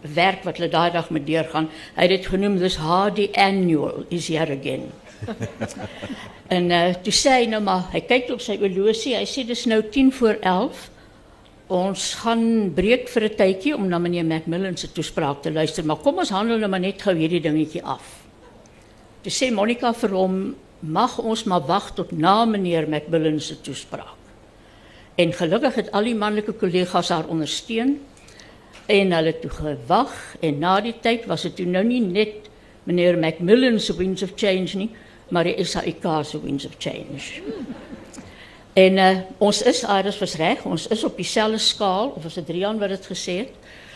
[0.02, 1.69] werk wat hulle daai dag met deurgaan.
[1.93, 4.89] Hy het dit genoem this hardy annual is here again.
[6.56, 9.66] en uh, toe sê hy nou maar, hy kyk op sy horlosie, hy sê dis
[9.70, 10.88] nou 10 voor 11.
[11.70, 16.02] Ons gaan breek vir 'n tydjie om na meneer Macmillan se toespraak te luister, maar
[16.02, 18.26] kom ons handel nou maar net gou hierdie dingetjie af.
[19.22, 24.18] Toe sê Monica vir hom, mag ons maar wag tot na meneer Macmillan se toespraak.
[25.20, 27.98] En gelukkig het al die manlike kollegas haar ondersteun
[28.88, 32.48] en hulle toe gewag en na die tyd was dit toe nou nie net
[32.88, 34.90] meneer Macmillan se winds of change nie,
[35.30, 37.42] maar die SAIK se winds of change.
[38.74, 42.50] En uh, ons is Iris was reg, ons is op dieselfde skaal of was dit
[42.50, 43.54] Rian wat dit gesê het?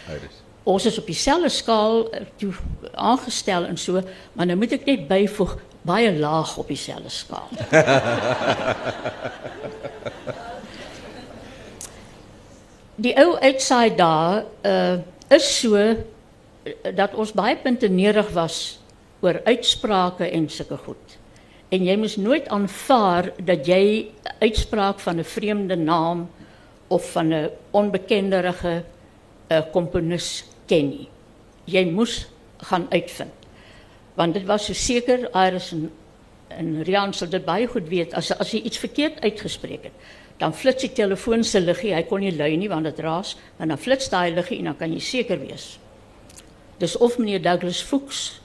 [0.10, 0.42] Iris.
[0.64, 2.54] ons is op dieselfde skaal uh, toe
[2.92, 4.02] aangestel en so,
[4.34, 7.50] maar nou moet ek net byvoeg baie laag op dieselfde skaal.
[13.04, 14.98] Die ou uitsaai daar uh
[15.34, 15.96] is so uh,
[16.96, 18.80] dat ons baie punte nederig was
[19.24, 21.18] oor uitsprake en sulke goed.
[21.74, 24.12] En jy moes nooit aanvaar dat jy
[24.44, 26.30] uitspraak van 'n vreemde naam
[26.88, 28.84] of van 'n onbekenderige
[29.50, 31.10] uh, komponis ken nie.
[31.66, 33.34] Jy moes gaan uitvind.
[34.14, 35.92] Want dit was so seker Iris en
[36.48, 39.94] en Rian sal dit baie goed weet as as jy iets verkeerd uitgespreek het
[40.44, 43.72] dan flits die telefoon se liggie, hy kon nie lui nie want dit raas, en
[43.72, 45.78] dan flits daai liggie en dan kan jy seker wees.
[46.82, 48.42] Dis of meneer Douglas Fuchs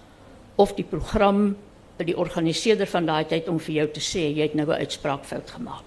[0.61, 1.57] of die program
[2.06, 5.24] die organiseerder van daai tyd om vir jou te sê jy het nou 'n uitspraak
[5.24, 5.82] fout gemaak.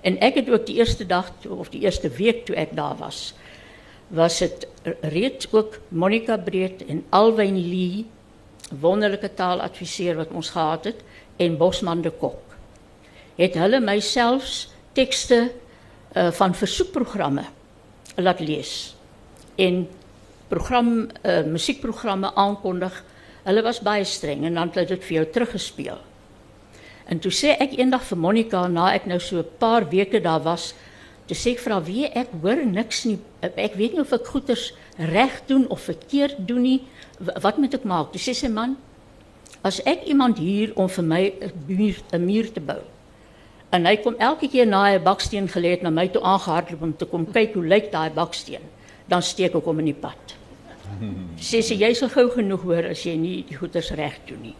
[0.00, 3.34] En ek het ook die eerste dag of die eerste week toe ek daar was,
[4.08, 4.66] was dit
[5.00, 8.06] reeds ook Monica Breed en Alwyn Lee
[8.70, 11.02] wonderlike taaladviseur wat ons gehad het
[11.36, 12.56] en Bosman de Kok.
[13.36, 15.52] Het hulle myself tekste
[16.16, 17.44] uh, van versoekprogramme
[18.16, 18.96] laat lees
[19.56, 19.88] en
[20.48, 23.04] program uh, musiekprogramme aankondig.
[23.46, 25.98] Hulle was baie streng en dan het dit vir jou teruggespeel.
[27.06, 30.42] En toe sê ek eendag vir Monica na ek nou so 'n paar weke daar
[30.42, 30.74] was,
[31.26, 33.18] toe sê ek vra wie ek hoor niks nie.
[33.42, 36.82] Ek weet nie of ek goeders reg doen of verkeerd doen nie.
[37.18, 38.12] Wat moet ek maak?
[38.12, 38.76] Toe sê sy man,
[39.62, 42.82] as ek iemand hier om vir my 'n muur, muur te bou.
[43.70, 46.96] En hy kom elke keer na 'n baksteen gelê het na my toe aangehardloop om
[46.96, 48.62] te kom kyk hoe lyk daai baksteen.
[49.08, 50.34] Dan steek ek hom in die pad.
[51.42, 54.56] Sê sy jy sal gou genoeg hoor as jy nie die goeders reg doen nie.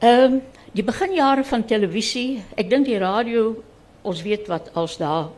[0.00, 3.56] Ehm um, die beginjare van televisie, ek dink die radio,
[4.06, 5.32] ons weet wat als daar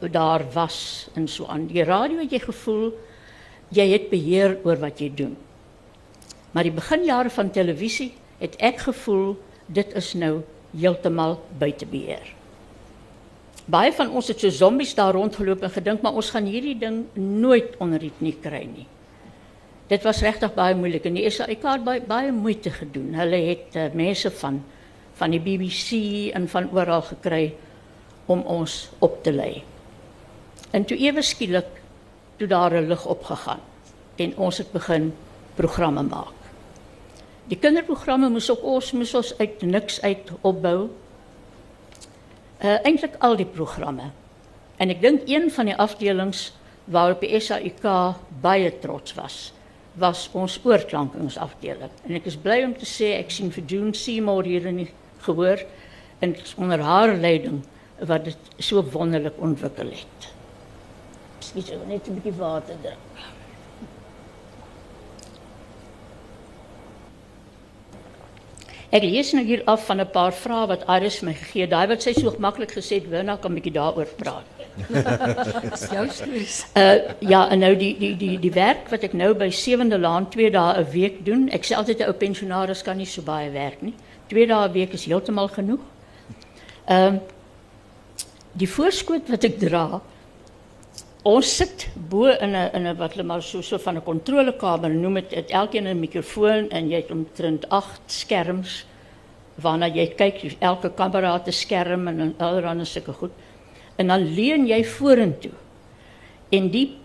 [0.00, 1.66] daar was en so aan.
[1.68, 2.92] Die radio het jy gevoel
[3.74, 5.36] jy het beheer oor wat jy doen.
[6.54, 9.34] Maar die beginjare van televisie het ek gevoel
[9.66, 10.42] dit is nou
[10.74, 12.34] heeltemal buite beheer.
[13.64, 17.04] Baie van ons het so zombies daar rondgeloop en gedink maar ons gaan hierdie ding
[17.16, 18.86] nooit onder die knie kry nie.
[19.88, 23.14] Dit was regtig baie moeilik en die SAIK het baie, baie moeite gedoen.
[23.16, 24.62] Hulle het uh, mense van
[25.14, 27.54] van die BBC en van oral gekry
[28.26, 29.62] om ons op te lei.
[30.74, 31.68] En toe ewe skielik
[32.36, 33.60] toe daar 'n lig opgegaan
[34.16, 35.12] en ons het begin
[35.54, 36.34] programme maak.
[37.48, 40.90] Die kinderprogramme moes ook ons moes ons uit niks uit opbou.
[42.62, 44.10] Uh eintlik al die programme.
[44.76, 46.52] En ek dink een van die afdelings
[46.84, 47.84] waarop die SAIK
[48.42, 49.52] baie trots was,
[49.94, 51.92] was ons oorklankingsafdeling.
[52.04, 54.90] En ek is bly om te sê ek sien vir June Seymour hier in die
[55.24, 55.62] gehoor
[56.24, 57.62] en onder haar leiding
[57.98, 60.30] wat dit so wonderlik ontwikkel het.
[61.54, 63.33] Miskien net 'n bietjie water drink.
[68.94, 71.70] Ek lees nou hier af van 'n paar vrae wat Iris my gegee het.
[71.70, 74.46] Daai wat sy so maklik gesê het, Wina kan 'n bietjie daaroor praat.
[75.70, 76.66] Dis jou stories.
[76.76, 80.28] Uh ja, en nou die die die die werk wat ek nou by Sewende Laan
[80.30, 81.48] 2 dae 'n week doen.
[81.50, 83.94] Ek sê altyd 'n ou pensionaris kan nie so baie werk nie.
[84.28, 85.80] 2 dae 'n week is heeltemal genoeg.
[86.86, 87.20] Ehm uh,
[88.52, 90.00] die voorskoot wat ek dra,
[91.24, 94.90] ons sit bo in 'n in 'n wat hulle maar so so van 'n kontrolekamer
[94.90, 98.84] noem dit het elkeen 'n mikrofoon en jy het omtrent 8 skerms
[99.54, 103.32] waarna jy kyk elke kamera het 'n skerm en allerlei sulke goed
[103.96, 105.52] en dan leun jy vorentoe.
[106.50, 106.96] En die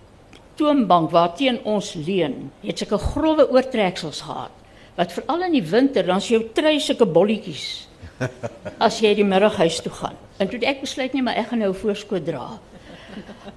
[0.55, 4.51] toonbank waarteen ons leun het sulke grouwe oortreksels gehad
[4.95, 7.87] wat veral in die winter dan jou trei sulke bolletjies
[8.85, 10.17] as jy die middag huis toe gaan.
[10.37, 12.59] En toe ek besluit nie maar ek gaan nou voorskoot dra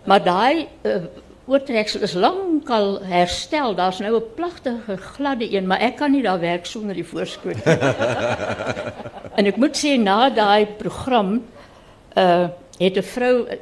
[0.04, 1.04] maar daai uh,
[1.44, 3.74] oortreksel is lankal herstel.
[3.74, 7.64] Daar's nou 'n plagtige gladde een, maar ek kan nie daar werk sonder die voorskoot
[7.64, 7.74] nie.
[9.38, 11.42] en ek moet sê na daai program
[12.16, 13.54] uh het 'n vrou uh,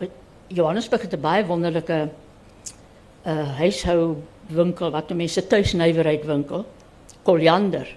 [0.00, 0.08] uh,
[0.46, 2.08] Johannesburg het 'n baie wonderlike
[3.26, 6.66] uh huishou winkel wat mense tuisnywerheid winkel,
[7.22, 7.96] Koljander.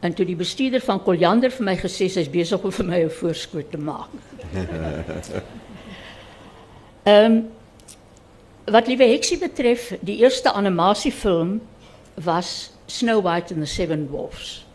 [0.00, 3.10] En toe die bestuurder van Koljander vir my gesê sy's besig om vir my 'n
[3.10, 4.10] voorskoot te maak.
[7.02, 7.50] Ehm um,
[8.64, 11.60] wat liewe Heksie betref, die eerste animasiefilm
[12.14, 14.66] was Snow White and the Seven Dwarfs.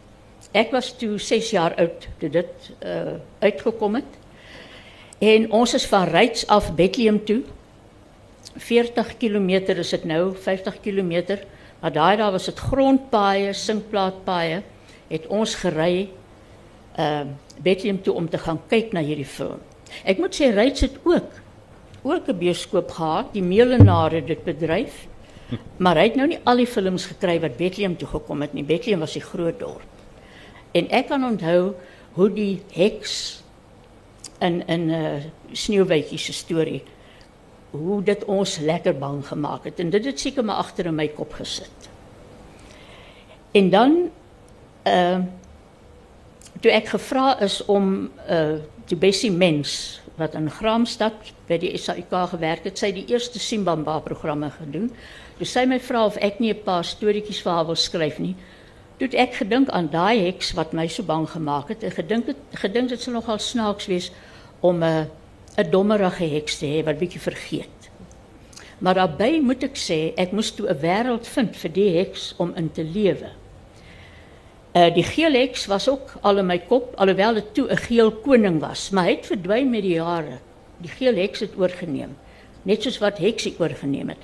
[0.52, 4.20] Ek was toe 6 jaar oud toe dit uh uitgekom het.
[5.24, 7.42] En ons is van Ryds af Bethlehem toe.
[8.58, 9.50] 40 km
[9.80, 11.40] is dit nou, 50 km.
[11.80, 14.64] Maar daai daar was dit grondpaaie, sinkplaatpaaie
[15.08, 16.10] het ons gery
[17.00, 17.24] uh
[17.64, 19.64] Bethlehem toe om te gaan kyk na hierdie film.
[20.04, 21.47] Ek moet sê Ryds het ook
[22.14, 25.08] ook 'n bioskoop gehad, die Melenaar het dit bedryf.
[25.78, 28.64] Maar hy het nou nie al die films gekry wat Bethlehem toe gekom het nie.
[28.64, 29.88] Bethlehem was die groot dorp.
[30.72, 31.74] En ek kan onthou
[32.12, 33.44] hoe die heks
[34.40, 36.84] in in 'n uh, sneeuwwitjie se storie
[37.70, 41.08] hoe dit ons lekker bang gemaak het en dit het seker maar agter in my
[41.08, 41.90] kop gesit.
[43.52, 44.10] En dan
[44.88, 45.20] uh
[46.60, 52.14] toe ek gevra is om uh die Bessie mens wat in Graamsstad by die SAIK
[52.34, 54.90] gewerk het, sy die eerste Simbamba programme gedoen.
[55.38, 58.36] Toe sy my vra of ek nie 'n paar storieetjies vir haar wil skryf nie.
[58.98, 62.38] Toe ek gedink aan daai heks wat my so bang gemaak het, en gedink het
[62.54, 64.12] gedink dit sou nogal snaaks wees
[64.62, 65.08] om 'n
[65.58, 67.78] 'n dommerige heks te hê wat bietjie vergeet.
[68.80, 72.54] Maar daarbey moet ek sê, ek moes toe 'n wêreld vind vir die heks om
[72.56, 73.30] in te lewe.
[74.78, 78.12] Uh die geel heks was ook al in my kop, alhoewel dit toe 'n geel
[78.12, 80.38] koning was, maar hy het verdwyn met die jare.
[80.78, 82.18] Die geel heks het oorgeneem,
[82.62, 84.22] net soos wat heksie oorgeneem het.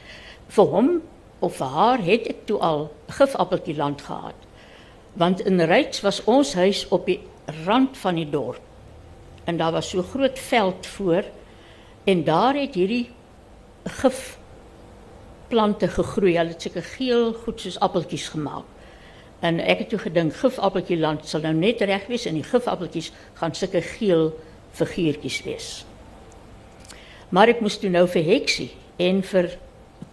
[0.48, 1.02] Vir hom
[1.40, 4.36] of vir haar het ek toe al gifappeltjie land gehad.
[5.14, 7.20] Want in Ryds was ons huis op die
[7.66, 8.62] rand van die dorp
[9.46, 11.24] en daar was so groot veld voor
[12.04, 13.10] en daar het hierdie
[13.84, 14.38] gif
[15.48, 16.38] plante gegroei.
[16.38, 18.73] Hulle het seker geel goed soos appeltjies gemaak.
[19.44, 23.12] En ek het toe gedink gifappeltjie land sal nou net reg wees en die gifappeltjies
[23.40, 24.32] gaan sulke geel
[24.78, 25.68] figuurtjies wees.
[27.34, 28.72] Maar ek moes toe nou vir Heksie
[29.04, 29.50] en vir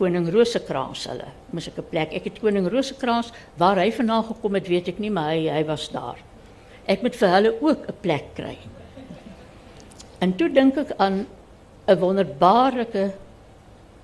[0.00, 1.28] koning Rosekraans hulle.
[1.52, 2.12] Moes ek 'n plek.
[2.12, 5.64] Ek het koning Rosekraans waar hy vandaan gekom het, weet ek nie, maar hy hy
[5.64, 6.18] was daar.
[6.86, 8.58] Ek moet vir hulle ook 'n plek kry.
[10.20, 11.26] En toe dink ek aan
[11.86, 13.12] 'n wonderbaarlike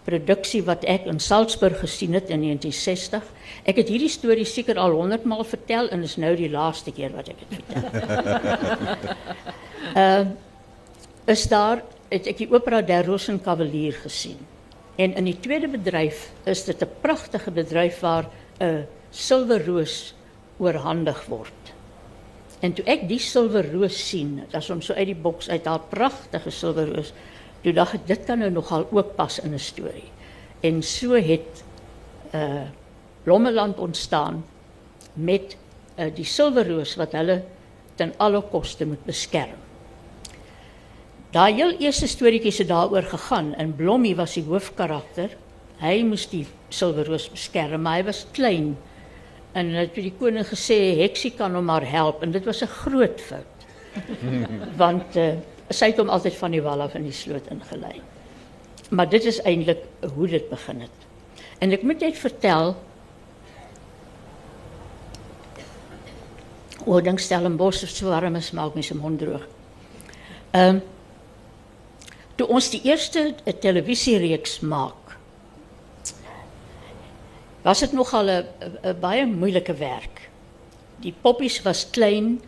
[0.07, 3.23] produksie wat ek in Salzburg gesien het in 1960.
[3.67, 7.11] Ek het hierdie storie seker al 100 maal vertel en is nou die laaste keer
[7.17, 7.85] wat ek dit vertel.
[9.97, 10.35] Ehm uh,
[11.27, 14.39] is daar het ek die opera Der Rosenkavalier gesien.
[14.97, 18.31] En in die tweede bedryf is dit 'n pragtige bedryf waar
[18.61, 20.15] 'n silwerroos
[20.59, 21.63] oorhandig word.
[22.61, 26.51] En toe ek die silwerroos sien, as hom so uit die boks uit haar pragtige
[26.51, 27.13] silwerroos,
[27.67, 30.11] toe dacht ek dit kan nou nogal ook pas in 'n storie.
[30.63, 31.65] En so het
[32.35, 32.71] uh
[33.27, 34.45] Blommeland ontstaan
[35.15, 35.57] met
[35.99, 37.43] uh, die silwerroos wat hulle
[37.95, 39.59] ten alle koste moet beskerm.
[41.31, 45.35] Daai heel eerste storieetjie het daaroor gegaan en Blommie was die hoofkarakter.
[45.79, 48.77] Hy moes die silwerroos beskerm, maar hy was klein
[49.57, 53.21] En het die koning gesê heksie kan hom maar help en dit was 'n groot
[53.21, 53.57] fout.
[54.83, 55.33] Want uh,
[55.71, 58.01] sy het hom altyd van die wal af in die sloot ingelei.
[58.91, 59.83] Maar dit is eintlik
[60.15, 61.07] hoe dit begin het.
[61.59, 62.77] En ek moet net vertel
[66.87, 69.47] O, dink Stellenbosch of so warm is maak se mond droog.
[70.53, 70.79] Ehm
[72.37, 75.17] toe ons die eerste eh, televisiereeks maak
[77.65, 80.29] was dit nogal 'n baie moeilike werk.
[81.01, 82.41] Die poppies was klein.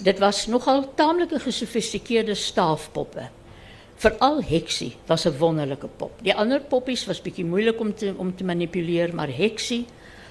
[0.00, 3.26] Dit was nogal taamlike gesofistikeerde staafpoppe.
[4.00, 6.12] Veral Heksie was 'n wonderlike pop.
[6.22, 9.86] Die ander poppies was bietjie moeilik om te om te manipuleer, maar Heksie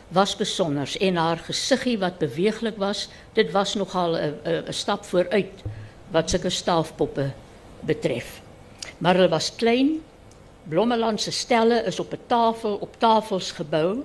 [0.07, 4.33] was besonder en haar gesiggie wat beweeglik was, dit was nogal 'n
[4.67, 5.63] 'n stap vooruit
[6.11, 7.31] wat sulke staafpoppe
[7.79, 8.41] betref.
[8.97, 10.01] Maar hulle was klein,
[10.63, 14.03] Blommeland se stelle is op tafel op tafels gebou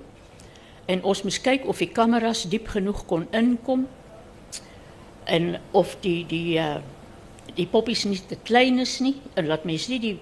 [0.85, 3.89] en ons moes kyk of die kameras diep genoeg kon inkom
[5.25, 6.77] en of die die uh,
[7.55, 10.15] die poppies nie te klein is nie en laat mense nie die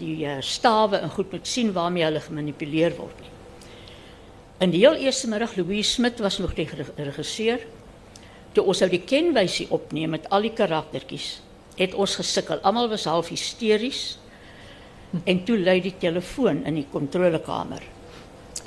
[0.00, 3.30] die uh, stawe en goed moet sien waarmee hulle gemanipuleer word nie.
[4.60, 7.62] In die heel eerste middag Louis Smit was nog die regisseur.
[8.52, 11.38] Toe ons ou die kenwysie opneem met al die karaktertjies,
[11.78, 12.60] het ons gesukkel.
[12.66, 14.18] Almal was half hysteries.
[15.24, 17.86] En toe lui die telefoon in die kontrolekamer.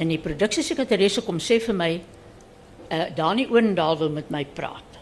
[0.01, 4.92] En die produksiesekretaresse kom sê vir my, uh, Dani Oendal wil met my praat.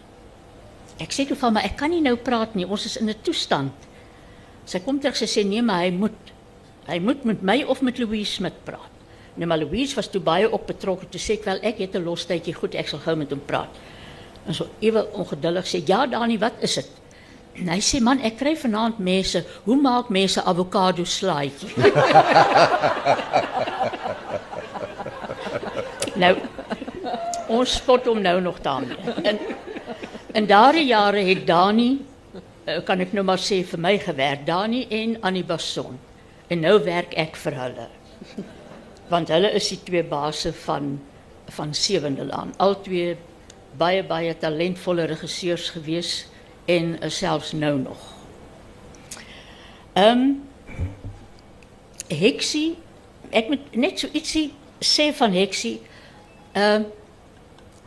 [1.02, 3.16] Ek sê toe van my, ek kan nie nou praat nie, ons is in 'n
[3.26, 3.74] toestand.
[4.66, 6.18] Sy kom terug sy sê nee, maar hy moet
[6.88, 8.90] hy moet met my of met Louise Smit praat.
[9.36, 11.10] Nou maar Louise was toe baie op betrokke.
[11.10, 13.42] Toe sê ek wel ek het 'n los tydjie, goed, ek sal gou met hom
[13.46, 13.70] praat.
[14.46, 16.90] En so ewe ongeduldig sê, "Ja, Dani, wat is dit?"
[17.56, 21.70] En hy sê man, ek kry vanaand mense, hoe maak mense avokado slaaitjie?
[26.24, 26.36] nou
[27.48, 28.98] ons spot hom nou nog daarmee.
[29.24, 29.40] In
[30.34, 31.90] in daardie jare het Dani
[32.66, 35.98] eh, kan ek nou maar sê vir my gewerk, Dani en Annie Basson.
[36.52, 37.88] En nou werk ek vir hulle.
[39.12, 41.00] Want hulle is die twee basse van
[41.52, 42.54] van Sewende Laan.
[42.64, 43.18] Albei
[43.80, 46.12] baie baie talentvolle regisseurs gewees
[46.72, 48.06] en uh, selfs nou nog.
[50.00, 50.32] Ehm um,
[52.12, 52.78] heksie,
[53.32, 55.82] ek moet net so ietsie sê van heksie.
[56.56, 56.88] Ehm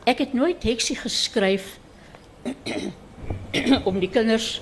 [0.05, 1.78] ek het nooit heksie geskryf
[3.88, 4.61] om die kinders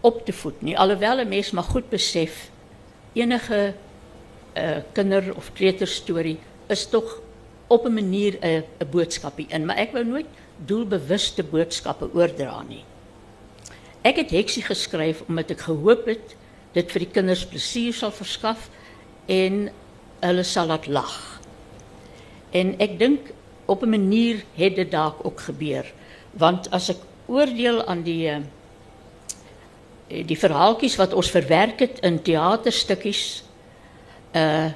[0.00, 0.78] op te voed nie.
[0.78, 2.50] Alhoewel 'n mens maar goed besef
[3.12, 3.74] enige
[4.56, 7.20] uh, kinder of kleuterstorie is tog
[7.66, 10.26] op 'n manier 'n 'n boodskapie in, maar ek wou nooit
[10.66, 12.84] doelbewuste boodskappe oordra nie.
[14.02, 16.36] Ek het heksie geskryf omdat ek gehoop het
[16.72, 18.70] dit vir die kinders plesier sal verskaf
[19.26, 19.70] en
[20.20, 21.40] hulle sal laat lag.
[22.50, 23.32] En ek dink
[23.66, 25.92] op 'n manier het dit dalk ook gebeur,
[26.32, 28.40] want as ek oordeel aan die uh,
[30.08, 33.24] die verhaaltjies wat ons verwerk het in teaterstukkies
[34.36, 34.68] uh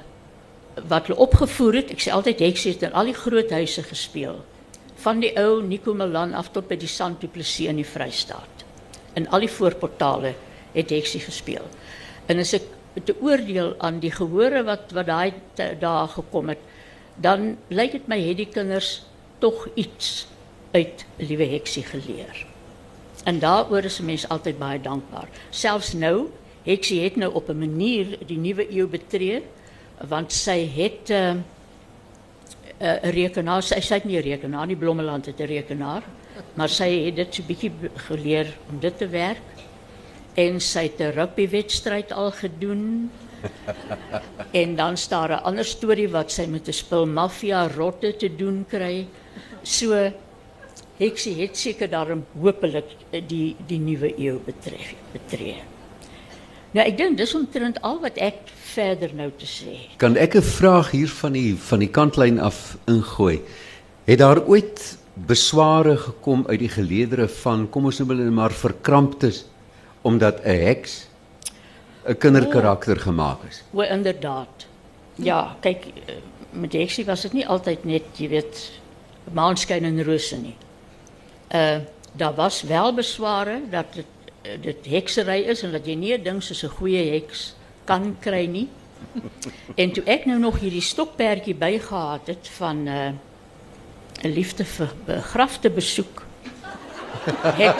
[0.89, 1.91] wat hulle opgevoer het.
[1.93, 4.39] Ek sê altyd Heks het in al die groot huise gespeel.
[5.03, 8.63] Van die ou Nico Milan af tot by die Sant Du Plessis in die Vrystaat.
[9.13, 10.33] In al die voorportale
[10.73, 11.67] het Heksie gespeel.
[12.25, 12.65] En as ek
[13.05, 16.61] te oordeel aan die gehore wat wat daai dae gekom het,
[17.21, 19.03] dan lyk dit my het die kinders
[19.43, 20.23] tog iets
[20.73, 22.45] uit Liewe Heksie geleer.
[23.23, 25.27] En daaroor is 'n mens altyd baie dankbaar.
[25.49, 26.29] Selfs nou,
[26.63, 29.43] Heksie het nou op 'n manier die nuwe eeu betree
[30.07, 31.35] want sy het 'n uh,
[32.81, 36.03] uh, rekenaar, sy sy het nie 'n rekenaar nie, Blommeland het 'n rekenaar,
[36.53, 39.41] maar sy het dit so 'n bietjie geleer om dit te werk.
[40.33, 43.11] En sy het 'n rugbywedstryd al gedoen.
[44.61, 48.65] en dan staan 'n ander storie wat sy met 'n spul maffia rotte te doen
[48.67, 49.07] kry.
[49.61, 50.11] So
[50.97, 52.91] Heksie het seker daarom hopelik
[53.27, 55.57] die die nuwe eeu betref betree.
[56.73, 59.77] Nou ek dink dis omtrent al wat ek verder nou te sê.
[59.97, 63.41] Kan ek 'n vraag hier van die van die kantlyn af ingooi?
[64.05, 69.45] Het daar ooit besware gekom uit die geleedere van kom ons noem hulle maar verkramptes
[70.01, 71.07] omdat 'n heks
[72.05, 73.63] 'n kinderkarakter gemaak is?
[73.71, 74.67] O, inderdaad.
[75.15, 75.85] Ja, kyk
[76.51, 78.71] met heksie was dit nie altyd net, jy weet,
[79.33, 80.55] maanskyn en rose nie.
[81.53, 81.77] Uh
[82.15, 84.05] daar was wel besware dat dit
[84.61, 88.69] dit heksery is en dat jy nie 'n ding soos 'n goeie heks kan nie.
[89.75, 93.11] En toe ek nou nog hierdie stokperdjie bygehad het van 'n uh,
[94.23, 96.25] 'n liefde vir begrafte besoek.
[97.43, 97.75] Het,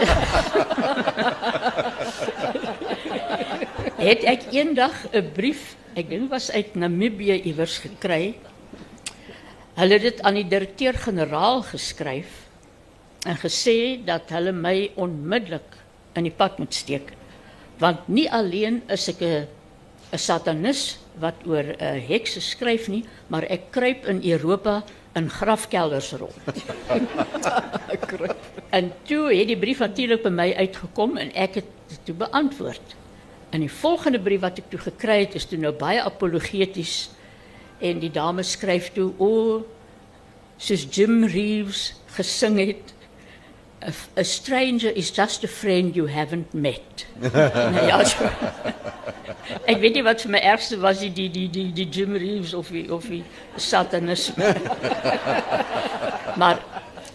[4.08, 8.36] het ek eendag 'n brief, ek dink was uit Namibië iewers gekry.
[9.74, 12.43] Hulle het dit aan die direkteur-generaal geskryf
[13.24, 15.78] en gesê dat hulle my onmiddellik
[16.18, 17.14] in die pad moet steek.
[17.80, 19.48] Want nie alleen is ek 'n
[20.14, 24.84] 'n satanis wat oor 'n uh, hekse skryf nie, maar ek kruip in Europa
[25.16, 26.38] in grafkelders rond.
[28.78, 32.96] en toe het die brief natuurlik by my uitgekom en ek het dit toe beantwoord.
[33.54, 37.10] En die volgende brief wat ek toe gekry het is toe nou baie apologeties
[37.82, 39.62] en die dame skryf toe o
[40.58, 42.94] soos Jim Reeves gesing het
[43.86, 47.06] a, a stranger is just a friend you haven't met.
[47.20, 48.04] nou ja.
[49.68, 52.54] Ek weet nie wat vir my ergste was die die die die, die Jim Reeves
[52.56, 53.06] of die, of
[53.60, 54.54] satanisme.
[56.40, 56.64] maar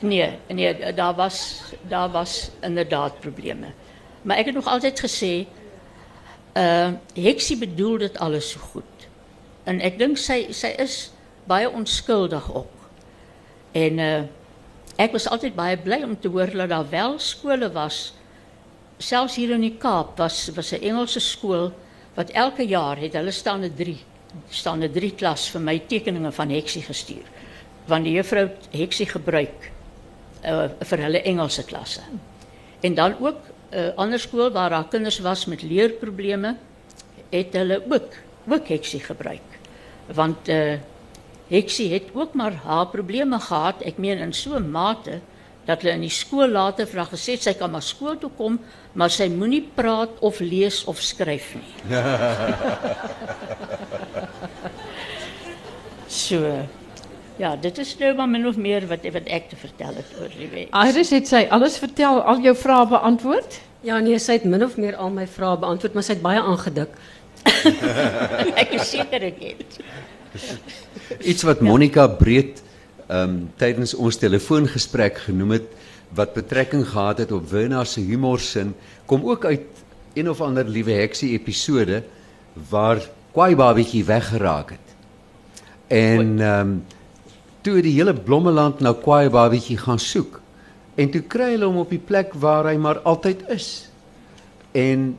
[0.01, 3.73] nee, nee, daar was daar was inderdaad probleme.
[4.23, 5.33] Maar ek het nog altyd gesê
[6.59, 9.09] uh Heksie bedoel dit alles so goed.
[9.65, 11.11] En ek dink sy sy is
[11.49, 12.91] baie onskuldig ook.
[13.73, 14.21] En uh
[14.99, 18.13] Ek was altyd baie bly om te hoor dat daar wel skole was.
[18.99, 21.71] Selfs hier in die Kaap was was 'n Engelse skool
[22.17, 23.97] wat elke jaar het hulle staande 3
[24.51, 27.25] staande 3 klas vir my tekeninge van heksie gestuur.
[27.87, 29.71] Want die juffrou heksie gebruik
[30.45, 32.03] uh, vir hulle Engelse klasse.
[32.83, 33.39] En dan ook
[33.71, 36.57] 'n uh, ander skool waar daar kinders was met leerprobleme
[37.31, 38.13] het hulle ook
[38.49, 39.47] ook heksie gebruik.
[40.07, 40.75] Want uh,
[41.49, 43.83] Heksie het ook maar haar probleme gehad.
[43.83, 45.21] Ek meen in so 'n mate
[45.69, 48.59] dat hulle in die skool later vir haar gesê sy kan maar skool toe kom,
[48.93, 51.75] maar sy moenie praat of lees of skryf nie.
[56.09, 56.67] so
[57.39, 60.33] Ja, dit is nou maar min of meer wat wat ek te vertel het oor
[60.35, 60.73] die wet.
[60.75, 63.61] Iris het sy alles vertel, al jou vrae beantwoord?
[63.87, 66.43] Ja, nee, sy het min of meer al my vrae beantwoord, maar sy het baie
[66.43, 66.97] aangedik.
[68.63, 69.79] ek is seker ek het.
[71.31, 72.63] Iets wat Monica Breed
[73.09, 75.69] ehm um, tydens ons telefoongesprek genoem het
[76.13, 78.75] wat betrekking gehad het op Werner se humorsin
[79.07, 79.65] kom ook uit
[80.13, 82.03] een of ander liewe heksie episode
[82.69, 83.01] waar
[83.33, 84.87] Kwai Babietjie weggeraak het.
[85.87, 86.85] En ehm um,
[87.61, 90.41] toe die hele Blommeland na Kwai Babietjie gaan soek
[90.95, 93.89] en toe kry hulle hom op die plek waar hy maar altyd is.
[94.73, 95.17] En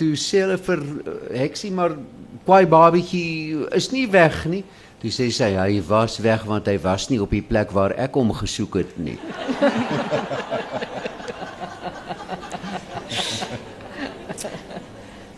[0.00, 1.96] toe sê hulle vir uh, heksie maar
[2.44, 4.64] kwai babatjie is nie weg nie.
[5.02, 8.14] Toe sê sy hy was weg want hy was nie op die plek waar ek
[8.14, 9.18] hom gesoek het nie.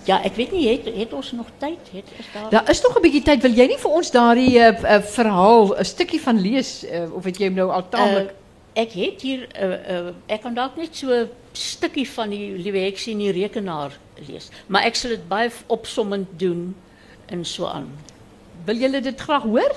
[0.05, 1.81] Ja, ek weet nie het het ons nog tyd?
[1.89, 3.43] Het is daar Daar is nog 'n bietjie tyd.
[3.43, 7.25] Wil jy nie vir ons daardie uh, uh, verhaal 'n stukkie van lees uh, of
[7.25, 10.77] het jy hom nou al taamlik Uh, ek het hier uh, uh, ek kan dalk
[10.77, 15.11] net so 'n stukkie van die liewe heksie in die rekenaar lees, maar ek sal
[15.11, 16.75] dit baie opsommend doen
[17.27, 17.89] en so aan.
[18.65, 19.75] Wil julle dit graag hoor?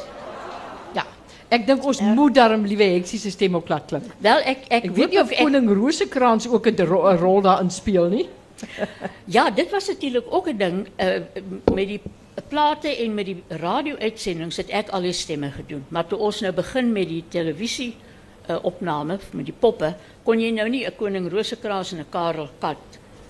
[0.93, 1.03] Ja.
[1.49, 4.03] Ek dink ons moet daarom liewe heksie se stem ook laat klink.
[4.19, 8.07] Wel ek ek, Ek weet nie of koning Rosekrans ook 'n ro- rol daarin speel
[8.09, 8.27] nie.
[9.25, 10.87] Ja, dit was natuurlijk ook een ding.
[10.97, 11.21] Uh,
[11.73, 12.01] met die
[12.49, 15.85] platen en met die radio-uitzendings het ek al die stemmen gedaan.
[15.89, 20.85] Maar toen ons nou begin met die televisie-opname, met die poppen, kon je nou niet
[20.85, 22.77] een koning Rozenkraans en een Karel Kat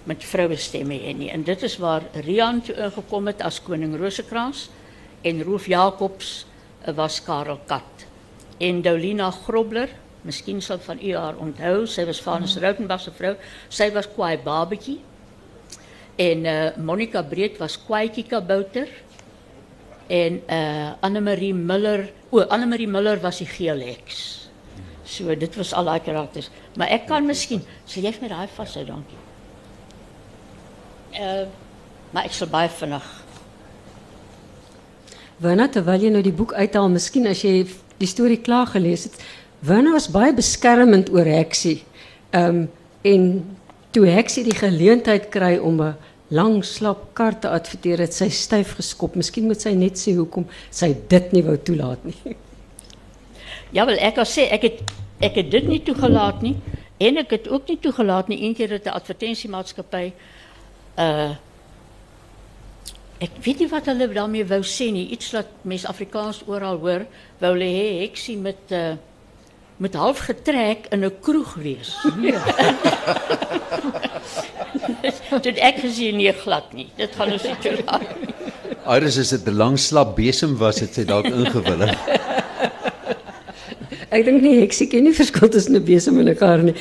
[0.08, 1.30] met vrouwenstemmen nie.
[1.32, 4.68] En dit is waar Rian toe ingekom het as koning Rozenkraans
[5.28, 6.45] en Rolf Jacobs
[6.88, 8.05] uh, was Karel Kat.
[8.58, 9.91] En Dolina Grobler,
[10.22, 12.64] miskien sal van u haar onthou, sy was Vanus mm.
[12.64, 13.36] Rautenbach se vrou.
[13.70, 14.97] Sy was kwaai babetjie.
[16.18, 18.89] En uh, Monica Breed was kwaaikie kabouter.
[20.08, 24.26] En uh, Annemarie Miller, o Annemarie Miller was die geel heks.
[25.08, 26.49] So dit was al daai karakters.
[26.80, 29.26] Maar ek kan miskien, sal jy vir my daai vashou, dankie.
[31.18, 31.47] Uh,
[32.13, 33.05] maar ek sal baie vinnig.
[35.41, 37.65] Werner, terwyl jy nou die boek uithaal, miskien as jy
[37.97, 39.18] die storie klaar gelees het,
[39.65, 41.82] Werner was baie beskermend oor Heksie.
[42.32, 42.68] Ehm um,
[43.07, 43.24] en
[43.95, 45.95] toe Heksie die geleentheid kry om 'n
[46.30, 49.15] lang slap kar te adverteer, het sy styf geskop.
[49.15, 52.36] Miskien moet sy net sê hoekom sy dit nie wou toelaat nie.
[53.72, 54.82] Ja, wel ek kan sê ek het
[55.20, 56.55] ek het dit nie toegelaat nie
[56.97, 60.11] en ek het ook nie toegelaat nie eendag dat 'n advertensiemaatskappy
[60.98, 61.36] uh
[63.18, 67.08] ek weet nie wat hulle daarmee wou sê nie, iets wat mense Afrikaans oral hoor,
[67.41, 68.95] wou hulle hê heksie met uh
[69.78, 71.93] met half getrek in 'n kroeg wees.
[75.45, 76.89] Dit ek gesien nie glad nie.
[76.98, 78.10] Dit gaan ons nie toelaat.
[78.22, 78.34] nie.
[78.88, 81.93] Iris as dit 'n lang slap besem was, het sy dalk ingewillig.
[84.10, 86.76] Ek dink nie Heksie ken nie verskil tussen 'n besem en 'n kar nie.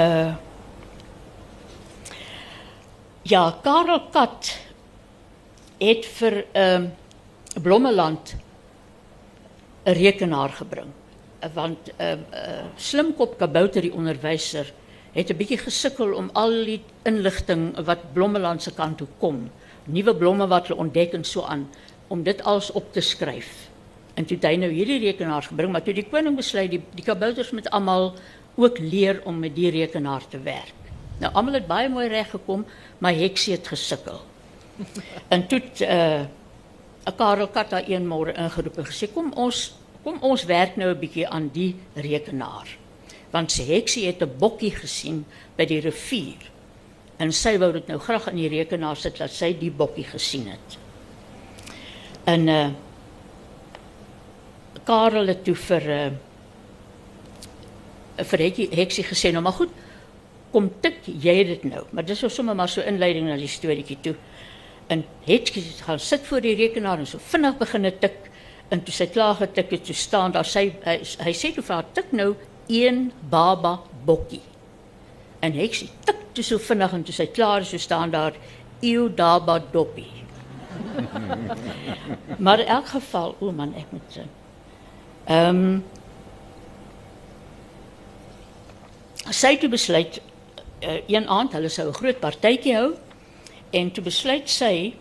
[0.00, 0.32] Uh
[3.22, 4.48] ja, Karel Kat
[5.78, 6.88] het vir ehm
[7.62, 8.34] Blommeland
[9.84, 10.90] 'n rekenaar gebring.
[11.54, 14.72] Want ehm uh, Slimkop Kabouter die onderwyser
[15.12, 19.50] het 'n bietjie gesukkel om al die inligting wat Blommeland se kant toe kom,
[19.84, 21.68] nuwe blomme wat hulle ontdek en so aan,
[22.08, 23.68] om dit alles op te skryf.
[24.14, 27.04] En toe het hy nou hierdie rekenaar gebring, maar toe die koning besluit die die
[27.04, 28.14] kabouters moet almal
[28.60, 30.76] ook leer om met die rekenaar te werk.
[31.20, 32.64] Nou almal het baie mooi reg gekom,
[32.98, 34.20] maar Heksie het gesukkel.
[35.34, 36.20] En toe het, uh
[37.06, 40.90] 'n Karel Kat daar een môre ingeroep en gesê kom ons kom ons werk nou
[40.90, 42.76] 'n bietjie aan die rekenaar.
[43.30, 45.24] Want sy Heksie het 'n bokkie gesien
[45.56, 46.50] by die rivier.
[47.16, 50.48] En sy wou dit nou graag in die rekenaar sit dat sy die bokkie gesien
[50.48, 50.78] het.
[52.24, 52.68] En uh
[54.84, 56.10] Karel het toe vir uh
[58.24, 59.72] vir Heksie, Heksie gesê nou maar goed,
[60.52, 61.84] kom tik jy dit nou.
[61.94, 64.16] Maar dis nou sommer maar so inleiding na die storieetjie toe.
[64.90, 68.28] En Heksie het gaan sit voor die rekenaar en so vinnig begin tik
[68.70, 71.74] en toe sy klaar getik het, toe staan daar sy hy, hy sê toe vir
[71.74, 72.34] haar tik nou
[72.70, 74.42] een baba bokkie.
[75.42, 78.36] En Heksie tik toe so vinnig en toe sy klaar is, so staan daar
[78.80, 80.10] eeu daba doppie.
[82.44, 84.26] maar in elk geval, o man, ek moet sê.
[85.30, 85.80] Ehm um,
[89.28, 90.20] sy het besluit
[90.80, 92.94] uh, een aand hulle sou 'n groot partytjie hou
[93.70, 94.94] en toe besluit sy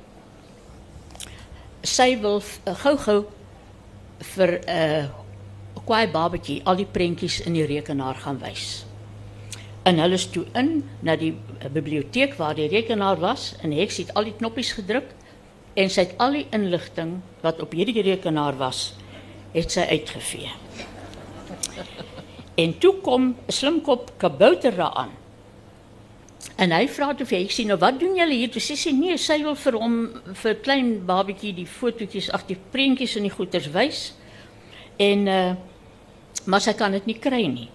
[1.82, 3.26] sy wil uh, gou-gou
[4.36, 5.10] vir 'n uh,
[5.86, 8.86] kwaai babatjie al die prentjies in die rekenaar gaan wys.
[9.84, 13.98] En hulle is toe in na die uh, biblioteek waar die rekenaar was en Heks
[13.98, 15.16] het al die knoppies gedruk
[15.74, 18.94] en sy het al die inligting wat op hierdie rekenaar was,
[19.54, 20.52] het sy uitgevee.
[22.60, 25.12] En toe kom 'n slimkop kabouter daaraan.
[26.56, 28.50] En hy vra toe vir Heksie, nou wat doen julle hier?
[28.52, 29.96] Toe sê sy nee, sy wil vir hom
[30.42, 34.14] vir klein babatjie die fotootjies, ag die prentjies en die goeters wys.
[34.98, 35.56] En uh
[36.50, 37.68] maar sy kan dit nie kry nie.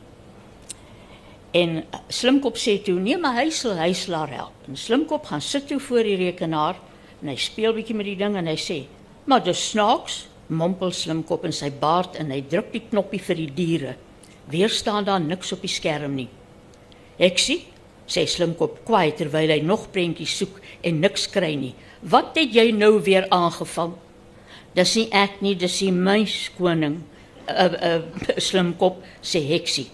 [1.55, 4.69] En Slimkop sê toe, nee, maar hy sal hy sal haar help.
[4.69, 6.81] En Slimkop gaan sit toe voor die rekenaar
[7.21, 8.87] en hy speel bietjie met die ding en hy sê,
[9.27, 13.55] "Maar dis snaaks," mompel Slimkop in sy baard en hy druk die knoppie vir die
[13.55, 13.97] diere.
[14.51, 16.29] Weer staan daar niks op die skerm nie.
[17.19, 17.63] Ek sien
[18.05, 21.73] sê Slimkop kwaai terwyl hy nog prentjies soek en niks kry nie.
[22.03, 23.95] Wat het jy nou weer aangevang?
[24.77, 27.03] Dis nie ek nie, dis die muiskoning.
[27.45, 29.91] 'n uh, 'n uh, Slimkop sê Heksie.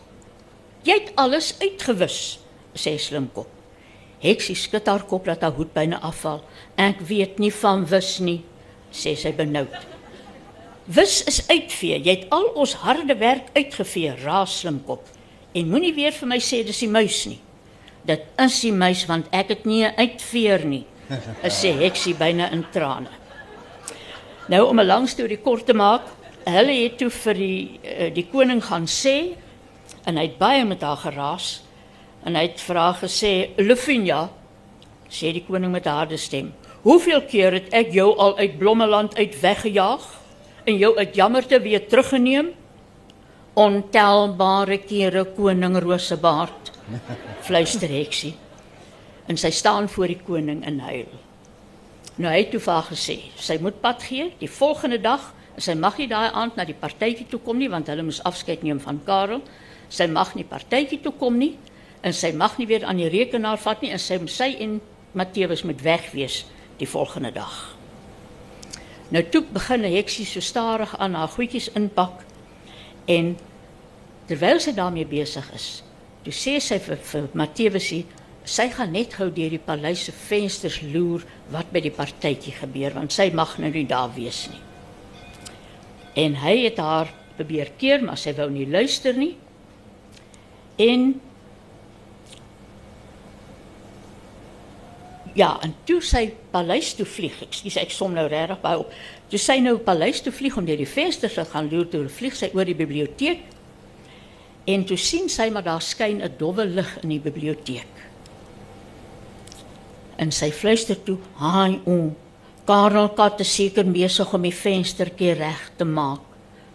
[0.86, 2.38] Jy het alles uitgewis,
[2.74, 3.48] sê Slimkop.
[4.20, 6.44] Heksie skud haar kop dat haar hoed byna afval.
[6.76, 8.42] Ek weet nie van wis nie,
[8.92, 9.89] sê sy benoud.
[10.90, 12.00] Wis is uitvee.
[12.02, 15.04] Jy het al ons harde werk uitgevee, raas Slimkop.
[15.54, 17.38] En moenie weer vir my sê dis die muis nie.
[18.08, 20.86] Dit is die muis want ek het nie 'n uitveer nie,
[21.60, 23.10] sê Heksie byna in trane.
[24.48, 26.02] Nou om 'n lang storie kort te maak,
[26.44, 29.36] hulle het toe vir die uh, die koning gaan sê
[30.06, 31.62] en hy het baie met haar geraas
[32.24, 34.30] en hy het vir haar gesê, "Lufinia,"
[35.08, 39.40] sê die koning met harde stem, "hoeveel keer het ek jou al uit Blommeland uit
[39.40, 40.19] weggejaag
[40.64, 42.52] en jou uit jammerte weer teruggeneem?"
[43.54, 46.70] Ontelbare kere koning Rosebaard,
[47.46, 48.34] fluister Heksie.
[49.26, 51.10] En sy staan voor die koning en huil.
[52.20, 55.32] Nou hy het toe vir haar gesê, sy moet pad gee die volgende dag.
[55.60, 58.62] Sy mag nie daai aand na die partytjie toe kom nie want hulle moes afskeid
[58.64, 59.42] neem van Karel.
[59.90, 61.54] Sy mag nie partytjie toe kom nie
[62.06, 64.78] en sy mag nie weer aan die rekenaar vat nie en sy sy en
[65.12, 66.44] Matteus moet weg wees
[66.78, 67.79] die volgende dag.
[69.10, 72.22] Nou toe begin Heksie so stadig aan haar goedjies inpak
[73.10, 73.34] en
[74.30, 75.68] terwyl sy daarmee besig is,
[76.22, 77.90] toe sê sy vir, vir Matteus
[78.50, 82.94] sy gaan net gou deur die paleis se vensters loer wat by die partytjie gebeur
[82.96, 84.62] want sy mag nou nie daar wees nie.
[86.18, 89.34] En hy het haar probeer keer, maar sy wou nie luister nie.
[90.80, 91.20] En
[95.38, 97.36] Ja, en toe sy paleis toe vlieg.
[97.46, 98.94] Ekskuus, ek som nou regtig baie op.
[99.30, 102.34] Toe sy nou paleis toe vlieg om deur die vensters te gaan loer, toe vlieg
[102.38, 103.44] sy oor die biblioteek.
[104.70, 107.94] En toe sien sy maar daar skyn 'n dowwe lig in die biblioteek.
[110.18, 112.12] En sy fluister toe: "Haai o,
[112.66, 116.20] Karel Kat is seker besig om die venstertjie reg te maak."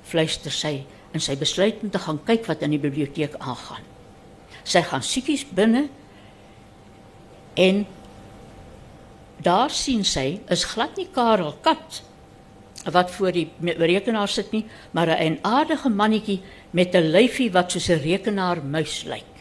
[0.03, 0.83] Fluister sy
[1.13, 3.83] en sy besluit om te gaan kyk wat in die biblioteek aangaan.
[4.63, 5.89] Sy gaan siekies binne
[7.53, 7.85] en
[9.45, 12.01] daar sien sy is glad nie Karel Kat
[12.93, 16.41] wat voor die rekenaar sit nie, maar 'n aardige mannetjie
[16.71, 19.33] met 'n lyfie wat soos 'n rekenaar muis lyk.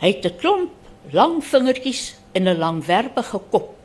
[0.00, 0.70] Hy het 'n klomp
[1.12, 3.76] lang vingertjies en 'n langwerpige kop.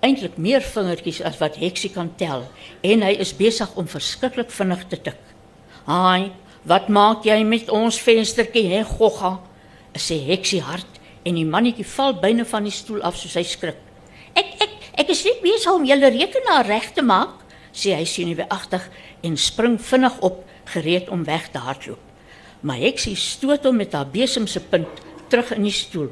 [0.00, 2.48] Eintlik meer vingertjies as wat Heksie kan tel
[2.80, 5.18] en hy is besig om verskriklik vinnig te tik.
[5.84, 6.32] "Haai,
[6.62, 9.40] wat maak jy met ons venstertjie, hè, Gogga?"
[9.94, 10.95] sê Heksie hard
[11.26, 13.78] en die mannetjie val byne van die stoel af soos hy skrik.
[14.38, 17.42] Ek ek ek is net besig om julle rekenaar reg te maak,
[17.76, 18.86] sê hy senuweeagtig
[19.26, 22.00] en spring vinnig op, gereed om weg te hardloop.
[22.66, 26.08] Maar Heksie stoot hom met haar besem se punt terug in die stoel.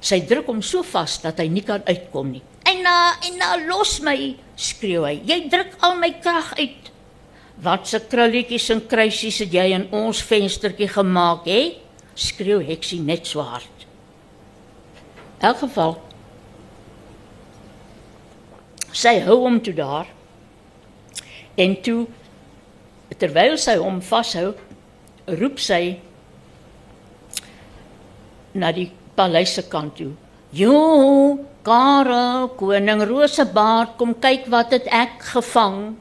[0.00, 2.42] Sy druk hom so vas dat hy nie kan uitkom nie.
[2.66, 2.96] En na
[3.26, 4.16] en na los my,
[4.58, 5.18] skreeu hy.
[5.26, 6.90] Jy druk al my krag uit.
[7.62, 11.85] Wat se krulletjies en kruisies het jy in ons venstertjie gemaak, hè?
[12.16, 13.86] Skreeu Heksie net so hard.
[15.36, 15.98] In elk geval
[18.96, 20.08] sy hou hom toe daar
[21.60, 22.06] en toe
[23.20, 24.54] terwyl sy hom vashou
[25.28, 25.82] roep sy
[28.56, 30.14] na die paleis se kant toe.
[30.56, 31.36] Jo
[31.66, 35.96] Karel koning Rosebaard kom kyk wat het ek gevang.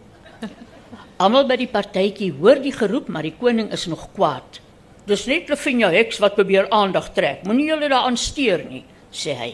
[1.20, 4.64] Almal by die partytjie hoor die geroep maar die koning is nog kwaad
[5.06, 7.44] Dis net Lavinia Heks wat probeer aandag trek.
[7.46, 8.84] Moenie julle daaraan steur nie,
[9.14, 9.52] sê hy.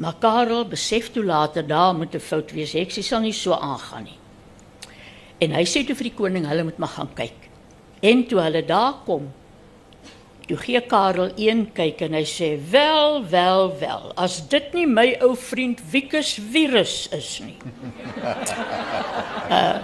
[0.00, 2.72] Maar Karel besef toe later daar moet 'n fout wees.
[2.72, 4.18] Heksie sal nie so aangaan nie.
[5.40, 7.48] En hy sê toe vir die koning hulle moet maar gaan kyk.
[8.02, 9.32] En toe hulle daar kom,
[10.46, 14.12] toe gee Karel een kyk en hy sê: "Wel, wel, wel.
[14.16, 17.56] As dit nie my ou vriend Wikus virus is nie."
[19.56, 19.78] uh,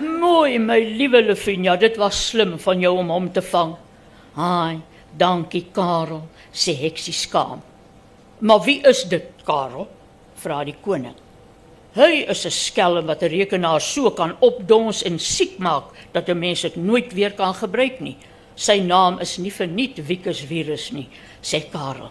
[0.00, 3.74] Mooi, my liewe Lefinia, dit was slim van jou om hom te vang.
[4.32, 4.80] Haai,
[5.20, 6.22] dankie Karel,
[6.52, 7.60] sê Heksie skaam.
[8.40, 9.88] Maar wie is dit, Karel?
[10.40, 11.16] vra die koning.
[11.92, 16.38] Hy is 'n skelm wat 'n rekenaar so kan opdons en siek maak dat 'n
[16.38, 18.16] mens dit nooit weer kan gebruik nie.
[18.56, 21.08] Sy naam is nie verniet Wikus virus nie,
[21.42, 22.10] sê Karel.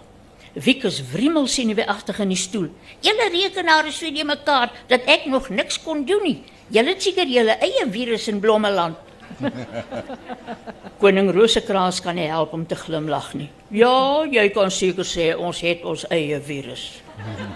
[0.54, 2.70] Wikus wrimmel sien hy agter in die stoel.
[3.06, 6.40] Julle rekenaar is die mekaar dat ek nog niks kon doen nie.
[6.74, 8.98] Julle het seker julle eie virus in Blommeland.
[11.02, 13.50] Koning Rosekraas kan nie help om te glimlag nie.
[13.72, 16.90] Ja, jy kan seker sê ons het ons eie virus.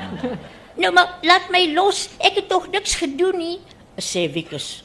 [0.81, 2.07] nou maar laat my los.
[2.21, 3.55] Ek het tog niks gedoen nie,
[3.97, 4.83] sê Wikus.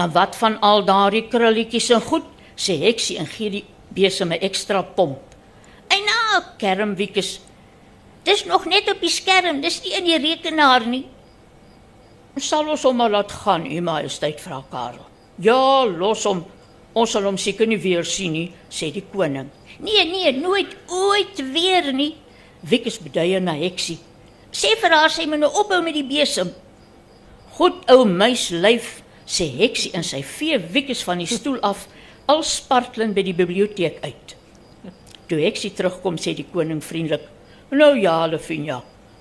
[0.00, 2.28] En wat van al daardie krulletjies en goed?
[2.60, 3.64] sê Heksie en gee die
[3.96, 5.29] besem 'n ekstra pomp.
[6.30, 7.40] En nou, kerm Wikus.
[8.22, 11.02] Dis nog net op die skerm, dis nie in die rekenaar nie.
[12.38, 15.02] Sal ons hom maar laat gaan, U Majesteit vra Karel.
[15.42, 16.44] Ja, los hom.
[16.94, 19.50] Ons sal hom seker nie weer sien nie, sê die koning.
[19.82, 22.12] Nee, nee, nooit ooit weer nie.
[22.62, 23.98] Wikus beduie na Heksie.
[24.54, 26.52] Sê vir haar sy moet nou ophou met die besem.
[27.58, 31.88] Goed ou muislyf, sê Heksie in sy vee Wikus van die stoel af,
[32.30, 34.39] al spartelend by die biblioteek uit.
[35.30, 37.28] Toe Heksie terugkom, sê die koning vriendelik:
[37.70, 38.80] "Nou ja, Lefinia.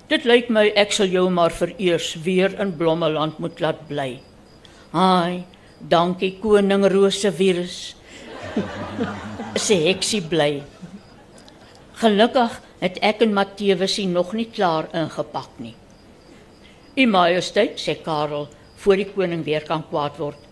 [0.10, 4.20] Dit lyk my ek sal jou maar vereers weer in Blommeland moet laat bly."
[4.92, 5.46] "Ai,
[5.78, 7.96] dankie koning Rosevirus."
[9.66, 10.64] sê Heksie bly.
[12.02, 15.76] Gelukkig het ek en Matthewusie nog nie klaar ingepak nie.
[16.98, 18.48] U Majesteit, sê Karel,
[18.82, 20.49] voor die koning weer kan kwaad word.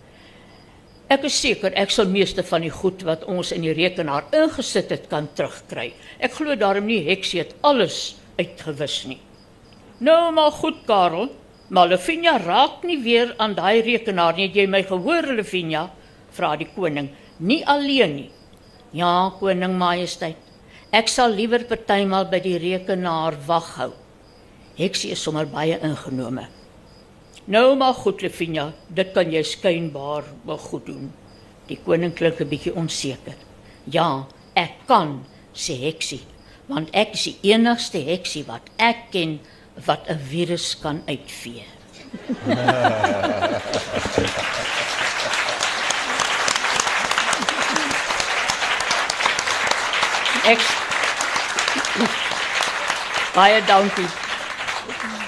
[1.08, 4.90] Ek is seker ek sal meeste van die goed wat ons in die rekenaar ingesit
[4.92, 5.94] het kan terugkry.
[6.20, 9.16] Ek glo daarom nie Heksie het alles uitgewis nie.
[10.04, 11.30] Nou maar goed, Karel.
[11.72, 14.50] Maar Lefinia raak nie weer aan daai rekenaar nie.
[14.50, 15.86] Het jy my gehoor, Lefinia?
[16.36, 17.08] Vra die koning.
[17.40, 18.28] Nie alleen nie.
[18.92, 20.36] Ja, koning majesteit.
[20.92, 23.90] Ek sal liewer partymal by die rekenaar wag hou.
[24.76, 26.50] Heksie is sommer baie ingenome.
[27.48, 31.06] Nou maar goed, Lefinia, dit kan jy skynbaar wel goed doen.
[31.68, 33.36] Die koning klink 'n bietjie onseker.
[33.84, 35.24] Ja, ek kan,
[35.54, 36.20] sê Heksie,
[36.66, 39.40] want ek is die enigste heksie wat ek ken
[39.86, 41.64] wat 'n virus kan uitvee.
[50.48, 50.60] Ek
[53.34, 54.27] Baie dankie.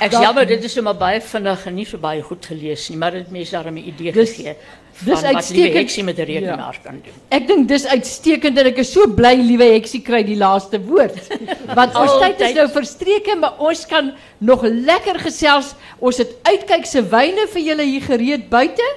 [0.00, 3.12] Ek jammer dit is sommer baie vinnig en nie so baie goed gelees nie, maar
[3.12, 4.56] dit mense daarmee 'n idee Dis- gegee
[5.04, 5.74] dis uitstekend.
[5.74, 7.12] heksie met 'n rekenaar kan doen.
[7.28, 11.16] Ek dink dis uitstekend en ek is so bly liewe Heksie kry die laaste woord.
[11.78, 15.74] Want ons tyd is nou verstreke, maar ons kan nog lekker gesels.
[15.98, 18.88] Ons het uitkykse wyne vir julle hier gereed buite.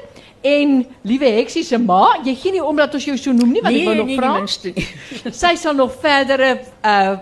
[0.42, 3.62] En liewe Heksie se ma, jy gee nie om dat ons jou so noem nie,
[3.62, 5.32] want ek wou nog nee, vra.
[5.32, 7.16] Sy sal nog verdere uh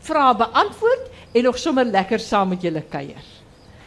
[0.00, 3.22] vrae beantwoord en nog sommer lekker saam met julle kuier.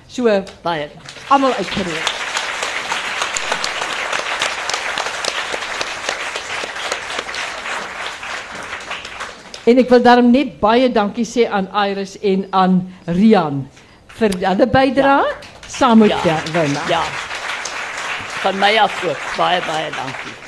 [0.07, 0.89] So Baie.
[1.29, 2.11] almal uitgeroep.
[9.63, 13.63] En ek wil daarom net baie dankie sê aan Iris en aan Rian
[14.19, 15.35] vir hulle bydrae
[15.67, 16.39] saam met Ja.
[16.89, 17.03] Ja.
[18.43, 20.42] Van my af ook baie baie dankie.